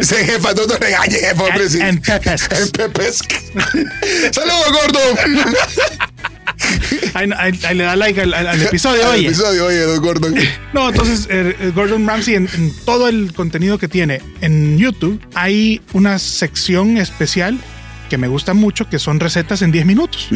Ese 0.00 0.24
jefa, 0.24 0.52
no 0.54 0.66
te 0.66 0.78
regañes, 0.78 1.20
jefa, 1.20 1.42
hombre. 1.42 1.68
sí. 1.68 1.80
En 1.80 2.00
Pepes. 2.00 2.48
En 2.50 2.68
Pepes. 2.70 3.18
Saludos, 4.32 4.72
gordo. 4.72 5.00
Ahí, 7.14 7.28
ahí- 7.36 7.60
ahí 7.64 7.74
le 7.76 7.84
da 7.84 7.96
like 7.96 8.20
al, 8.20 8.32
al- 8.34 8.46
al 8.46 8.62
episodio, 8.62 9.04
Al 9.06 9.12
oye. 9.18 9.26
episodio, 9.26 9.66
oye, 9.66 9.80
don 9.80 10.00
Gordo. 10.00 10.28
No, 10.72 10.88
entonces 10.88 11.26
eh, 11.30 11.54
eh, 11.60 11.72
Gordon 11.74 12.06
Ramsay 12.06 12.34
en, 12.34 12.48
en 12.54 12.72
todo 12.84 13.08
el 13.08 13.32
contenido 13.34 13.78
que 13.78 13.88
tiene 13.88 14.20
en 14.40 14.78
YouTube 14.78 15.20
hay 15.34 15.80
una 15.92 16.18
sección 16.18 16.96
especial 16.98 17.58
que 18.08 18.18
me 18.18 18.28
gusta 18.28 18.54
mucho 18.54 18.88
que 18.88 18.98
son 18.98 19.20
recetas 19.20 19.62
en 19.62 19.72
10 19.72 19.86
minutos. 19.86 20.28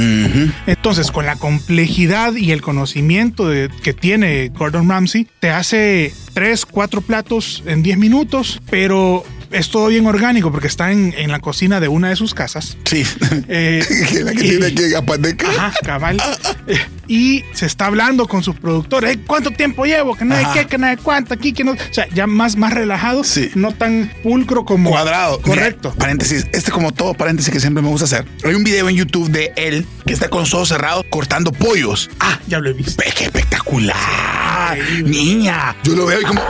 Entonces, 0.66 1.10
con 1.10 1.26
la 1.26 1.36
complejidad 1.36 2.34
y 2.34 2.52
el 2.52 2.62
conocimiento 2.62 3.48
de- 3.48 3.70
que 3.82 3.92
tiene 3.94 4.48
Gordon 4.48 4.88
Ramsay, 4.88 5.26
te 5.40 5.50
hace 5.50 6.12
3, 6.34 6.66
4 6.66 7.00
platos 7.00 7.62
en 7.66 7.82
10 7.82 7.98
minutos, 7.98 8.60
pero 8.70 9.24
es 9.50 9.70
todo 9.70 9.88
bien 9.88 10.06
orgánico 10.06 10.50
porque 10.52 10.66
está 10.68 10.92
en, 10.92 11.14
en 11.16 11.30
la 11.30 11.40
cocina 11.40 11.80
de 11.80 11.88
una 11.88 12.08
de 12.08 12.16
sus 12.16 12.34
casas. 12.34 12.76
Sí. 12.84 13.04
Eh, 13.48 13.84
la 14.24 14.32
que 14.32 14.46
y- 14.46 14.50
tiene 14.50 14.66
aquí 14.66 14.94
Apandeca. 14.94 15.48
Ajá, 15.48 15.72
cabal. 15.84 16.22
Eh, 16.66 16.78
Y 17.08 17.44
se 17.54 17.66
está 17.66 17.86
hablando 17.86 18.26
con 18.28 18.42
sus 18.44 18.54
productores. 18.56 19.16
"Eh, 19.16 19.20
¿Cuánto 19.26 19.50
tiempo 19.50 19.84
llevo? 19.84 20.16
Que 20.16 20.24
no 20.24 20.36
hay 20.36 20.46
qué, 20.54 20.66
que 20.66 20.78
no 20.78 20.86
hay 20.86 20.96
cuánto, 20.96 21.34
aquí, 21.34 21.52
que 21.52 21.64
no. 21.64 21.72
O 21.72 21.76
sea, 21.90 22.06
ya 22.14 22.26
más, 22.28 22.54
más 22.56 22.72
relajado, 22.72 23.24
Sí. 23.24 23.50
no 23.56 23.72
tan 23.72 24.12
pulcro 24.22 24.64
como. 24.64 24.90
Cuadrado. 24.90 25.40
Correcto. 25.42 25.88
Mira, 25.90 25.98
paréntesis. 25.98 26.46
Este, 26.52 26.70
como 26.70 26.92
todo 26.92 27.14
paréntesis 27.14 27.52
que 27.52 27.58
siempre 27.60 27.82
me 27.82 27.88
gusta 27.88 28.04
hacer. 28.04 28.26
Hay 28.44 28.54
un 28.54 28.62
video 28.62 28.88
en 28.88 28.94
YouTube 28.96 29.28
de 29.30 29.52
él 29.56 29.84
que 30.06 30.12
está 30.12 30.28
con 30.28 30.40
los 30.42 30.54
ojos 30.54 30.68
cerrados 30.68 31.04
cortando 31.10 31.50
pollos. 31.50 32.08
Ah, 32.20 32.38
ya 32.46 32.60
lo 32.60 32.70
he 32.70 32.72
visto. 32.72 33.02
¡Qué 33.16 33.24
espectacular! 33.24 34.78
Niña. 35.04 35.74
Yo 35.82 35.94
lo 35.96 36.06
veo 36.06 36.20
y 36.20 36.24
como. 36.24 36.40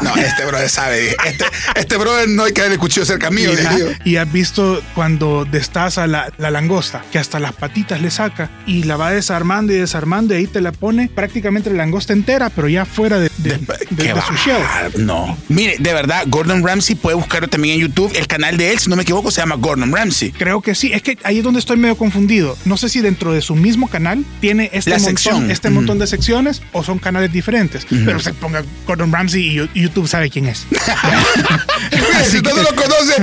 No, 0.00 0.14
este 0.16 0.44
brother 0.44 0.68
sabe. 0.68 1.16
Este, 1.26 1.44
este 1.76 1.96
brother 1.96 2.28
no 2.28 2.44
hay 2.44 2.52
que 2.52 2.60
darle 2.62 2.78
cuchillo 2.78 3.04
cerca 3.06 3.30
mío. 3.30 3.50
Yo. 3.78 3.88
y 4.04 4.16
has 4.16 4.30
visto 4.30 4.82
cuando 4.94 5.44
destaza 5.44 6.06
la, 6.06 6.32
la 6.38 6.50
langosta, 6.50 7.02
que 7.10 7.18
hasta 7.18 7.38
las 7.40 7.52
patitas 7.52 8.00
le 8.00 8.10
saca 8.10 8.50
y 8.66 8.82
la 8.84 8.96
va 8.96 9.10
desarmando 9.10 9.72
y 9.72 9.76
desarmando 9.76 10.34
y 10.34 10.38
ahí 10.38 10.46
te 10.46 10.60
la 10.60 10.72
pone 10.72 11.08
prácticamente 11.08 11.70
la 11.70 11.76
langosta 11.76 12.12
entera, 12.12 12.50
pero 12.50 12.68
ya 12.68 12.84
fuera 12.84 13.18
de, 13.18 13.30
de- 13.38 13.58
de- 13.58 14.12
de 14.14 14.22
su 14.22 14.34
shell. 14.34 14.62
bárbaro. 14.62 14.98
No. 14.98 15.38
Mire, 15.48 15.76
de 15.78 15.92
verdad, 15.94 16.24
Gordon 16.26 16.64
Ramsay 16.64 16.96
puede 16.96 17.16
buscarlo 17.16 17.48
también 17.48 17.74
en 17.76 17.80
YouTube. 17.82 18.12
El 18.14 18.26
canal 18.26 18.56
de 18.56 18.72
él, 18.72 18.78
si 18.78 18.90
no 18.90 18.96
me 18.96 19.02
equivoco, 19.02 19.30
se 19.30 19.40
llama 19.40 19.56
Gordon 19.56 19.92
Ramsay. 19.92 20.32
Creo 20.32 20.60
que 20.60 20.74
sí, 20.74 20.92
es 20.92 21.02
que 21.02 21.18
ahí 21.24 21.38
es 21.38 21.44
donde 21.44 21.60
estoy 21.60 21.76
medio 21.76 21.96
confundido. 21.96 22.56
No 22.64 22.76
sé 22.76 22.88
si 22.88 23.00
dentro 23.00 23.32
de 23.32 23.40
su 23.42 23.54
mismo 23.56 23.88
canal 23.88 24.24
tiene 24.40 24.70
este, 24.72 24.90
La 24.90 24.96
montón, 24.98 25.10
sección. 25.16 25.50
este 25.50 25.68
Ujú. 25.68 25.74
montón 25.76 25.98
de 25.98 26.06
secciones 26.06 26.62
o 26.72 26.84
son 26.84 26.98
canales 26.98 27.32
diferentes. 27.32 27.86
Pero 27.88 28.20
se 28.20 28.32
ponga 28.34 28.62
Gordon 28.86 29.12
Ramsay 29.12 29.42
y 29.42 29.54
Yo- 29.54 29.66
YouTube 29.86 30.08
sabe 30.08 30.30
quién 30.30 30.46
es. 30.46 30.66
Mire, 30.70 32.24
si 32.24 32.38
usted 32.38 32.54
no 32.54 32.62
lo 32.62 32.74
conoce, 32.74 33.14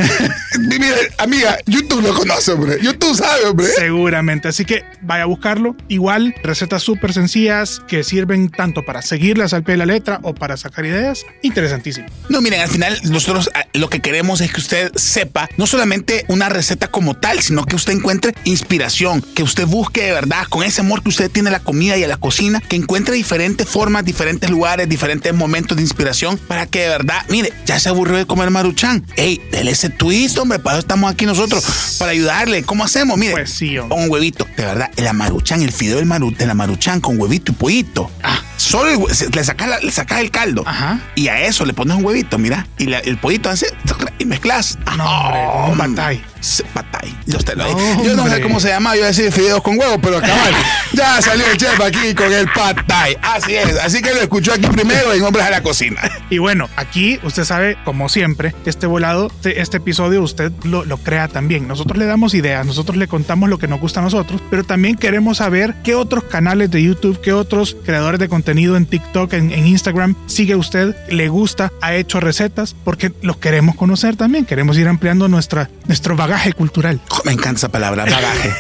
mire, 0.59 1.11
amiga, 1.17 1.57
YouTube 1.65 2.01
lo 2.01 2.13
conoce, 2.13 2.51
hombre. 2.51 2.77
YouTube 2.81 3.15
sabe, 3.15 3.45
hombre. 3.45 3.67
Seguramente. 3.67 4.47
Así 4.47 4.63
que 4.63 4.83
vaya 5.01 5.23
a 5.23 5.25
buscarlo. 5.25 5.75
Igual, 5.89 6.33
recetas 6.43 6.81
súper 6.81 7.13
sencillas 7.13 7.81
que 7.87 8.03
sirven 8.03 8.49
tanto 8.49 8.83
para 8.83 9.01
seguirlas 9.01 9.53
al 9.53 9.63
pie 9.63 9.73
de 9.73 9.77
la 9.79 9.85
letra 9.85 10.19
o 10.23 10.33
para 10.33 10.55
sacar 10.55 10.85
ideas. 10.85 11.25
Interesantísimo. 11.41 12.07
No, 12.29 12.41
miren, 12.41 12.61
al 12.61 12.69
final 12.69 12.97
nosotros 13.03 13.49
ah, 13.53 13.65
lo 13.73 13.89
que 13.89 13.99
queremos 13.99 14.39
es 14.41 14.53
que 14.53 14.61
usted 14.61 14.91
sepa 14.95 15.49
no 15.57 15.67
solamente 15.67 16.25
una 16.29 16.49
receta 16.49 16.87
como 16.87 17.15
tal, 17.15 17.41
sino 17.41 17.65
que 17.65 17.75
usted 17.75 17.93
encuentre 17.93 18.33
inspiración, 18.45 19.21
que 19.21 19.43
usted 19.43 19.67
busque 19.67 20.03
de 20.03 20.13
verdad, 20.13 20.45
con 20.47 20.63
ese 20.63 20.81
amor 20.81 21.03
que 21.03 21.09
usted 21.09 21.29
tiene 21.29 21.49
a 21.49 21.53
la 21.53 21.59
comida 21.59 21.97
y 21.97 22.03
a 22.03 22.07
la 22.07 22.17
cocina, 22.17 22.61
que 22.61 22.77
encuentre 22.77 23.15
diferentes 23.15 23.67
formas, 23.67 24.05
diferentes 24.05 24.49
lugares, 24.49 24.87
diferentes 24.87 25.33
momentos 25.33 25.75
de 25.75 25.83
inspiración 25.83 26.39
para 26.53 26.65
que 26.67 26.79
de 26.81 26.89
verdad, 26.89 27.25
mire, 27.29 27.51
ya 27.65 27.79
se 27.79 27.89
aburrió 27.89 28.17
de 28.17 28.25
comer 28.25 28.49
maruchan. 28.51 29.05
Ey, 29.15 29.41
déle 29.51 29.71
ese 29.71 29.89
twist, 29.89 30.37
hombre, 30.37 30.59
para 30.59 30.77
eso 30.77 30.81
estamos 30.81 31.11
aquí 31.11 31.25
nosotros, 31.25 31.63
para 31.99 32.11
ayudarle. 32.11 32.63
¿Cómo 32.63 32.83
hacemos? 32.83 33.17
Mire, 33.17 33.31
Pues 33.33 33.51
sí, 33.51 33.77
hombre. 33.77 33.95
con 33.95 34.05
un 34.05 34.11
huevito, 34.11 34.47
de 34.55 34.65
verdad, 34.65 34.91
el 34.95 35.13
maruchan, 35.13 35.61
el 35.61 35.71
fideo 35.71 35.97
del 35.97 36.05
maru, 36.05 36.31
de 36.35 36.45
la 36.45 36.53
maruchan 36.53 37.01
con 37.01 37.19
huevito 37.19 37.51
y 37.51 37.55
pollito. 37.55 38.11
Ah. 38.23 38.39
Solo 38.57 38.89
el 38.91 39.31
le 39.33 39.43
sacas 39.43 39.69
sacas 39.91 40.19
el 40.19 40.31
caldo 40.31 40.63
Ajá. 40.65 40.99
y 41.15 41.27
a 41.27 41.41
eso 41.41 41.65
le 41.65 41.73
pones 41.73 41.97
un 41.97 42.05
huevito, 42.05 42.37
mira, 42.37 42.67
y 42.77 42.85
la- 42.85 42.99
el 42.99 43.17
pollito 43.17 43.49
hace 43.49 43.67
y 44.19 44.25
mezclas. 44.25 44.77
No, 44.97 45.03
hombre, 45.05 45.41
como 45.51 45.71
un 45.73 45.77
patay. 46.73 47.15
Yo, 47.25 47.37
usted 47.37 47.55
lo- 47.55 47.63
No, 47.71 48.03
yo 48.03 48.15
no 48.15 48.27
sé 48.29 48.41
cómo 48.41 48.59
se 48.59 48.69
llama, 48.69 48.91
yo 48.91 48.97
iba 48.99 49.05
a 49.05 49.09
decir 49.11 49.31
fideos 49.31 49.61
con 49.61 49.77
huevo, 49.79 49.99
pero 50.01 50.19
cabal, 50.21 50.53
ya 50.93 51.21
salió 51.21 51.45
el 51.49 51.57
chef 51.57 51.79
aquí 51.81 52.13
con 52.13 52.31
el 52.31 52.47
patay. 52.49 53.17
Así 53.21 53.55
es, 53.55 53.77
así 53.77 54.01
que 54.01 54.13
lo 54.13 54.21
escuchó 54.21 54.53
aquí 54.53 54.67
primero 54.67 55.13
en 55.13 55.21
Hombres 55.23 55.45
a 55.45 55.49
la 55.49 55.63
Cocina. 55.63 56.01
Y 56.29 56.37
bueno, 56.39 56.69
aquí 56.75 57.19
usted 57.23 57.43
sabe, 57.45 57.77
como 57.85 58.09
siempre, 58.09 58.53
este 58.65 58.85
volado, 58.87 59.27
este, 59.27 59.61
este 59.61 59.77
episodio 59.77 60.21
usted 60.21 60.51
lo, 60.63 60.83
lo 60.85 60.97
crea 60.97 61.27
también. 61.27 61.67
Nosotros 61.67 61.97
le 61.97 62.05
damos 62.05 62.33
ideas, 62.33 62.65
nosotros 62.65 62.97
le 62.97 63.07
contamos 63.07 63.49
lo 63.49 63.57
que 63.57 63.67
nos 63.67 63.79
gusta 63.79 63.99
a 63.99 64.03
nosotros, 64.03 64.41
pero 64.49 64.63
también 64.63 64.95
queremos 64.95 65.37
saber 65.37 65.75
qué 65.83 65.95
otros 65.95 66.23
canales 66.25 66.69
de 66.71 66.83
YouTube, 66.83 67.19
qué 67.21 67.33
otros 67.33 67.75
creadores 67.85 68.19
de 68.19 68.27
contenido 68.29 68.75
en 68.77 68.85
TikTok, 68.85 69.33
en, 69.33 69.51
en 69.51 69.65
Instagram 69.67 70.15
sigue 70.27 70.55
usted, 70.55 70.95
le 71.09 71.29
gusta, 71.29 71.71
ha 71.81 71.93
hecho 71.95 72.19
recetas, 72.19 72.75
porque 72.83 73.11
los 73.21 73.37
queremos 73.37 73.75
conocer 73.75 74.15
también. 74.15 74.45
Queremos 74.45 74.77
ir 74.77 74.87
ampliando 74.87 75.27
nuestra, 75.27 75.69
nuestro 75.85 76.15
bagaje 76.15 76.32
cultural. 76.55 76.99
Me 77.23 77.31
encanta 77.31 77.57
esa 77.59 77.69
palabra, 77.69 78.05
bagaje. 78.05 78.53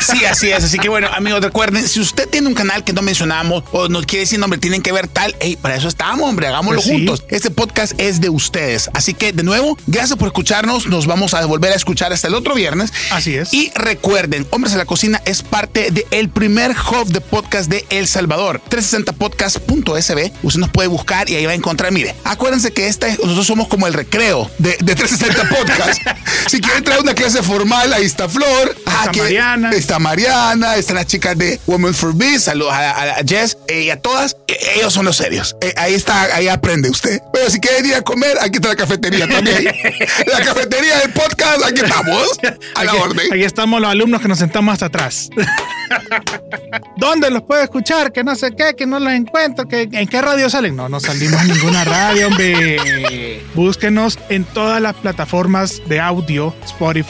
Sí, 0.00 0.24
así 0.24 0.50
es. 0.50 0.64
Así 0.64 0.78
que 0.78 0.88
bueno, 0.88 1.08
amigos, 1.12 1.40
recuerden, 1.42 1.86
si 1.86 2.00
usted 2.00 2.28
tiene 2.28 2.48
un 2.48 2.54
canal 2.54 2.84
que 2.84 2.92
no 2.92 3.02
mencionamos 3.02 3.64
o 3.72 3.88
nos 3.88 4.06
quiere 4.06 4.20
decir, 4.24 4.42
hombre, 4.42 4.58
tienen 4.58 4.82
que 4.82 4.92
ver 4.92 5.08
tal, 5.08 5.34
hey, 5.40 5.56
para 5.60 5.76
eso 5.76 5.88
estamos, 5.88 6.28
hombre, 6.28 6.46
hagámoslo 6.46 6.80
Pues 6.80 6.86
sí. 6.86 6.92
juntos. 6.92 7.24
Este 7.28 7.50
podcast 7.50 7.92
es 7.98 8.20
de 8.20 8.28
ustedes. 8.30 8.90
Así 8.94 9.14
que 9.14 9.32
de 9.32 9.42
nuevo, 9.42 9.76
gracias 9.86 10.18
por 10.18 10.28
escucharnos. 10.28 10.86
Nos 10.86 11.06
vamos 11.06 11.34
a 11.34 11.44
volver 11.46 11.72
a 11.72 11.76
escuchar 11.76 12.12
hasta 12.12 12.28
el 12.28 12.34
otro 12.34 12.54
viernes. 12.54 12.92
Así 13.10 13.34
es. 13.34 13.52
Y 13.52 13.70
recuerden, 13.74 14.46
Hombres 14.50 14.74
a 14.74 14.76
la 14.78 14.84
Cocina 14.86 15.20
es 15.24 15.42
parte 15.42 15.90
del 15.90 16.28
primer 16.30 16.72
hub 16.72 17.08
de 17.08 17.20
podcast 17.20 17.68
de 17.70 17.84
El 17.90 18.06
Salvador, 18.08 18.60
360podcast.sb. 18.70 20.32
Usted 20.42 20.60
nos 20.60 20.70
puede 20.70 20.88
buscar 20.88 21.28
y 21.30 21.36
ahí 21.36 21.46
va 21.46 21.52
a 21.52 21.56
encontrar. 21.56 21.92
Mire, 21.92 22.14
acuérdense 22.24 22.72
que 22.72 22.86
esta, 22.88 23.08
es- 23.08 23.18
nosotros 23.18 23.46
somos 23.46 23.68
como 23.68 23.86
el 23.86 23.94
recreo 23.94 24.50
de, 24.58 24.76
de 24.80 24.94
360 24.94 25.48
Podcast. 25.56 26.00
si 26.48 26.60
quieren 26.60 26.84
traer 26.84 27.00
una 27.00 27.14
clase 27.16 27.42
formal, 27.42 27.92
ahí 27.92 28.04
está 28.04 28.28
Flor. 28.28 28.74
Está 28.76 29.02
Aquí 29.08 29.18
Mariana. 29.20 29.70
Está 29.70 29.98
Mariana, 29.98 30.76
están 30.76 30.96
las 30.96 31.06
chicas 31.06 31.36
de 31.36 31.58
Women 31.66 31.94
for 31.94 32.14
Biz. 32.14 32.44
Saludos 32.44 32.72
a, 32.72 32.90
a- 32.90 33.10
a 33.18 33.24
Jess 33.26 33.58
eh, 33.68 33.82
y 33.82 33.90
a 33.90 34.00
todas. 34.00 34.36
Eh, 34.46 34.56
ellos 34.76 34.92
son 34.92 35.04
los 35.04 35.16
serios. 35.16 35.56
Eh, 35.60 35.72
ahí 35.76 35.94
está, 35.94 36.22
ahí 36.34 36.46
aprende 36.48 36.88
usted. 36.90 37.20
Pero 37.32 37.50
si 37.50 37.58
quieren 37.58 37.84
ir 37.86 37.94
a 37.96 38.02
comer, 38.02 38.36
aquí 38.40 38.56
está 38.56 38.68
la 38.68 38.76
cafetería 38.76 39.26
también. 39.28 39.64
la 40.26 40.40
cafetería 40.44 40.98
del 41.00 41.12
podcast, 41.12 41.64
aquí 41.64 41.80
estamos. 41.82 42.38
A 42.76 42.84
la 42.84 42.92
Aquí- 42.92 43.00
orden. 43.00 43.32
Aquí 43.32 43.42
estamos 43.44 43.80
los 43.80 43.90
alumnos 43.90 44.20
que 44.20 44.28
nos 44.28 44.38
sentamos 44.38 44.72
hasta 44.74 44.86
atrás. 44.86 45.28
¿Dónde 46.96 47.30
los 47.30 47.42
puedo 47.42 47.62
escuchar? 47.62 48.12
Que 48.12 48.24
no 48.24 48.34
sé 48.36 48.54
qué, 48.56 48.74
que 48.76 48.86
no 48.86 48.98
los 48.98 49.12
encuentro, 49.12 49.66
que 49.68 49.88
en 49.90 50.08
qué 50.08 50.20
radio 50.22 50.48
salen. 50.50 50.76
No, 50.76 50.88
no 50.88 51.00
salimos 51.00 51.40
en 51.42 51.48
ninguna 51.48 51.84
radio, 51.84 52.28
hombre. 52.28 53.42
Búsquenos 53.54 54.18
en 54.28 54.44
todas 54.44 54.80
las 54.80 54.94
plataformas 54.94 55.80
de 55.86 56.00
audio, 56.00 56.54
Spotify, 56.64 57.05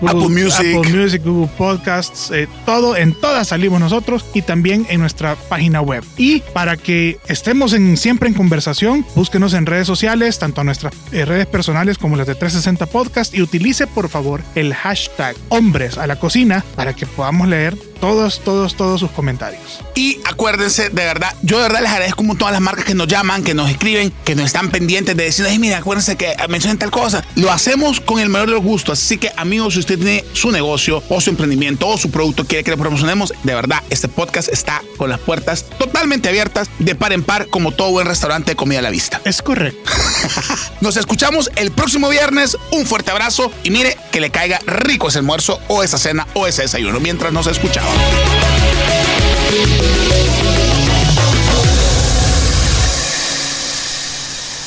Apple 0.00 0.28
Music. 0.28 0.76
Apple 0.76 0.92
Music, 0.92 1.22
Google 1.24 1.50
Podcasts, 1.56 2.30
eh, 2.30 2.48
todo, 2.64 2.96
en 2.96 3.14
todas 3.14 3.48
salimos 3.48 3.80
nosotros 3.80 4.24
y 4.34 4.42
también 4.42 4.86
en 4.88 5.00
nuestra 5.00 5.36
página 5.48 5.80
web. 5.80 6.04
Y 6.16 6.40
para 6.52 6.76
que 6.76 7.18
estemos 7.28 7.72
en, 7.72 7.96
siempre 7.96 8.28
en 8.28 8.34
conversación, 8.34 9.04
búsquenos 9.14 9.54
en 9.54 9.66
redes 9.66 9.86
sociales, 9.86 10.38
tanto 10.38 10.60
a 10.60 10.64
nuestras 10.64 10.94
eh, 11.12 11.24
redes 11.24 11.46
personales 11.46 11.98
como 11.98 12.16
las 12.16 12.26
de 12.26 12.34
360 12.34 12.86
Podcast 12.86 13.34
y 13.34 13.42
utilice 13.42 13.86
por 13.86 14.08
favor 14.08 14.42
el 14.54 14.74
hashtag 14.74 15.36
hombres 15.48 15.98
a 15.98 16.06
la 16.06 16.16
cocina 16.16 16.64
para 16.76 16.94
que 16.94 17.06
podamos 17.06 17.48
leer 17.48 17.76
todos, 18.02 18.40
todos, 18.40 18.74
todos 18.74 18.98
sus 18.98 19.12
comentarios. 19.12 19.78
Y 19.94 20.18
acuérdense, 20.24 20.88
de 20.88 21.04
verdad, 21.04 21.32
yo 21.42 21.58
de 21.58 21.62
verdad 21.62 21.82
les 21.82 21.90
agradezco 21.92 22.16
como 22.16 22.34
todas 22.34 22.50
las 22.50 22.60
marcas 22.60 22.84
que 22.84 22.96
nos 22.96 23.06
llaman, 23.06 23.44
que 23.44 23.54
nos 23.54 23.70
escriben, 23.70 24.12
que 24.24 24.34
nos 24.34 24.46
están 24.46 24.70
pendientes 24.70 25.16
de 25.16 25.22
decir, 25.22 25.46
ay, 25.46 25.60
mira, 25.60 25.78
acuérdense 25.78 26.16
que 26.16 26.34
mencionen 26.48 26.78
tal 26.78 26.90
cosa. 26.90 27.24
Lo 27.36 27.52
hacemos 27.52 28.00
con 28.00 28.18
el 28.18 28.28
mayor 28.28 28.48
de 28.48 28.54
los 28.54 28.64
gustos. 28.64 29.00
Así 29.00 29.18
que, 29.18 29.30
amigos, 29.36 29.74
si 29.74 29.80
usted 29.80 29.98
tiene 29.98 30.24
su 30.32 30.50
negocio 30.50 31.00
o 31.10 31.20
su 31.20 31.30
emprendimiento 31.30 31.86
o 31.86 31.96
su 31.96 32.10
producto, 32.10 32.44
quiere 32.44 32.64
que 32.64 32.72
le 32.72 32.76
promocionemos, 32.76 33.32
de 33.44 33.54
verdad, 33.54 33.80
este 33.88 34.08
podcast 34.08 34.48
está 34.48 34.82
con 34.96 35.08
las 35.08 35.20
puertas 35.20 35.66
totalmente 35.78 36.28
abiertas, 36.28 36.70
de 36.80 36.96
par 36.96 37.12
en 37.12 37.22
par, 37.22 37.46
como 37.50 37.70
todo 37.70 37.92
buen 37.92 38.08
restaurante 38.08 38.50
de 38.50 38.56
comida 38.56 38.80
a 38.80 38.82
la 38.82 38.90
vista. 38.90 39.20
Es 39.24 39.42
correcto. 39.42 39.92
Nos 40.80 40.96
escuchamos 40.96 41.52
el 41.54 41.70
próximo 41.70 42.08
viernes. 42.08 42.56
Un 42.72 42.84
fuerte 42.84 43.12
abrazo 43.12 43.52
y 43.62 43.70
mire 43.70 43.96
que 44.10 44.20
le 44.20 44.30
caiga 44.30 44.58
rico 44.66 45.06
ese 45.06 45.18
almuerzo 45.18 45.60
o 45.68 45.84
esa 45.84 45.98
cena 45.98 46.26
o 46.34 46.48
ese 46.48 46.62
desayuno 46.62 46.98
mientras 46.98 47.32
nos 47.32 47.46
escuchaba. 47.46 47.91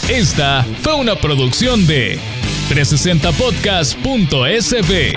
Esta 0.10 0.66
fue 0.82 0.96
una 0.96 1.16
producción 1.16 1.88
de 1.88 2.20
360podcast.sb. 2.70 5.16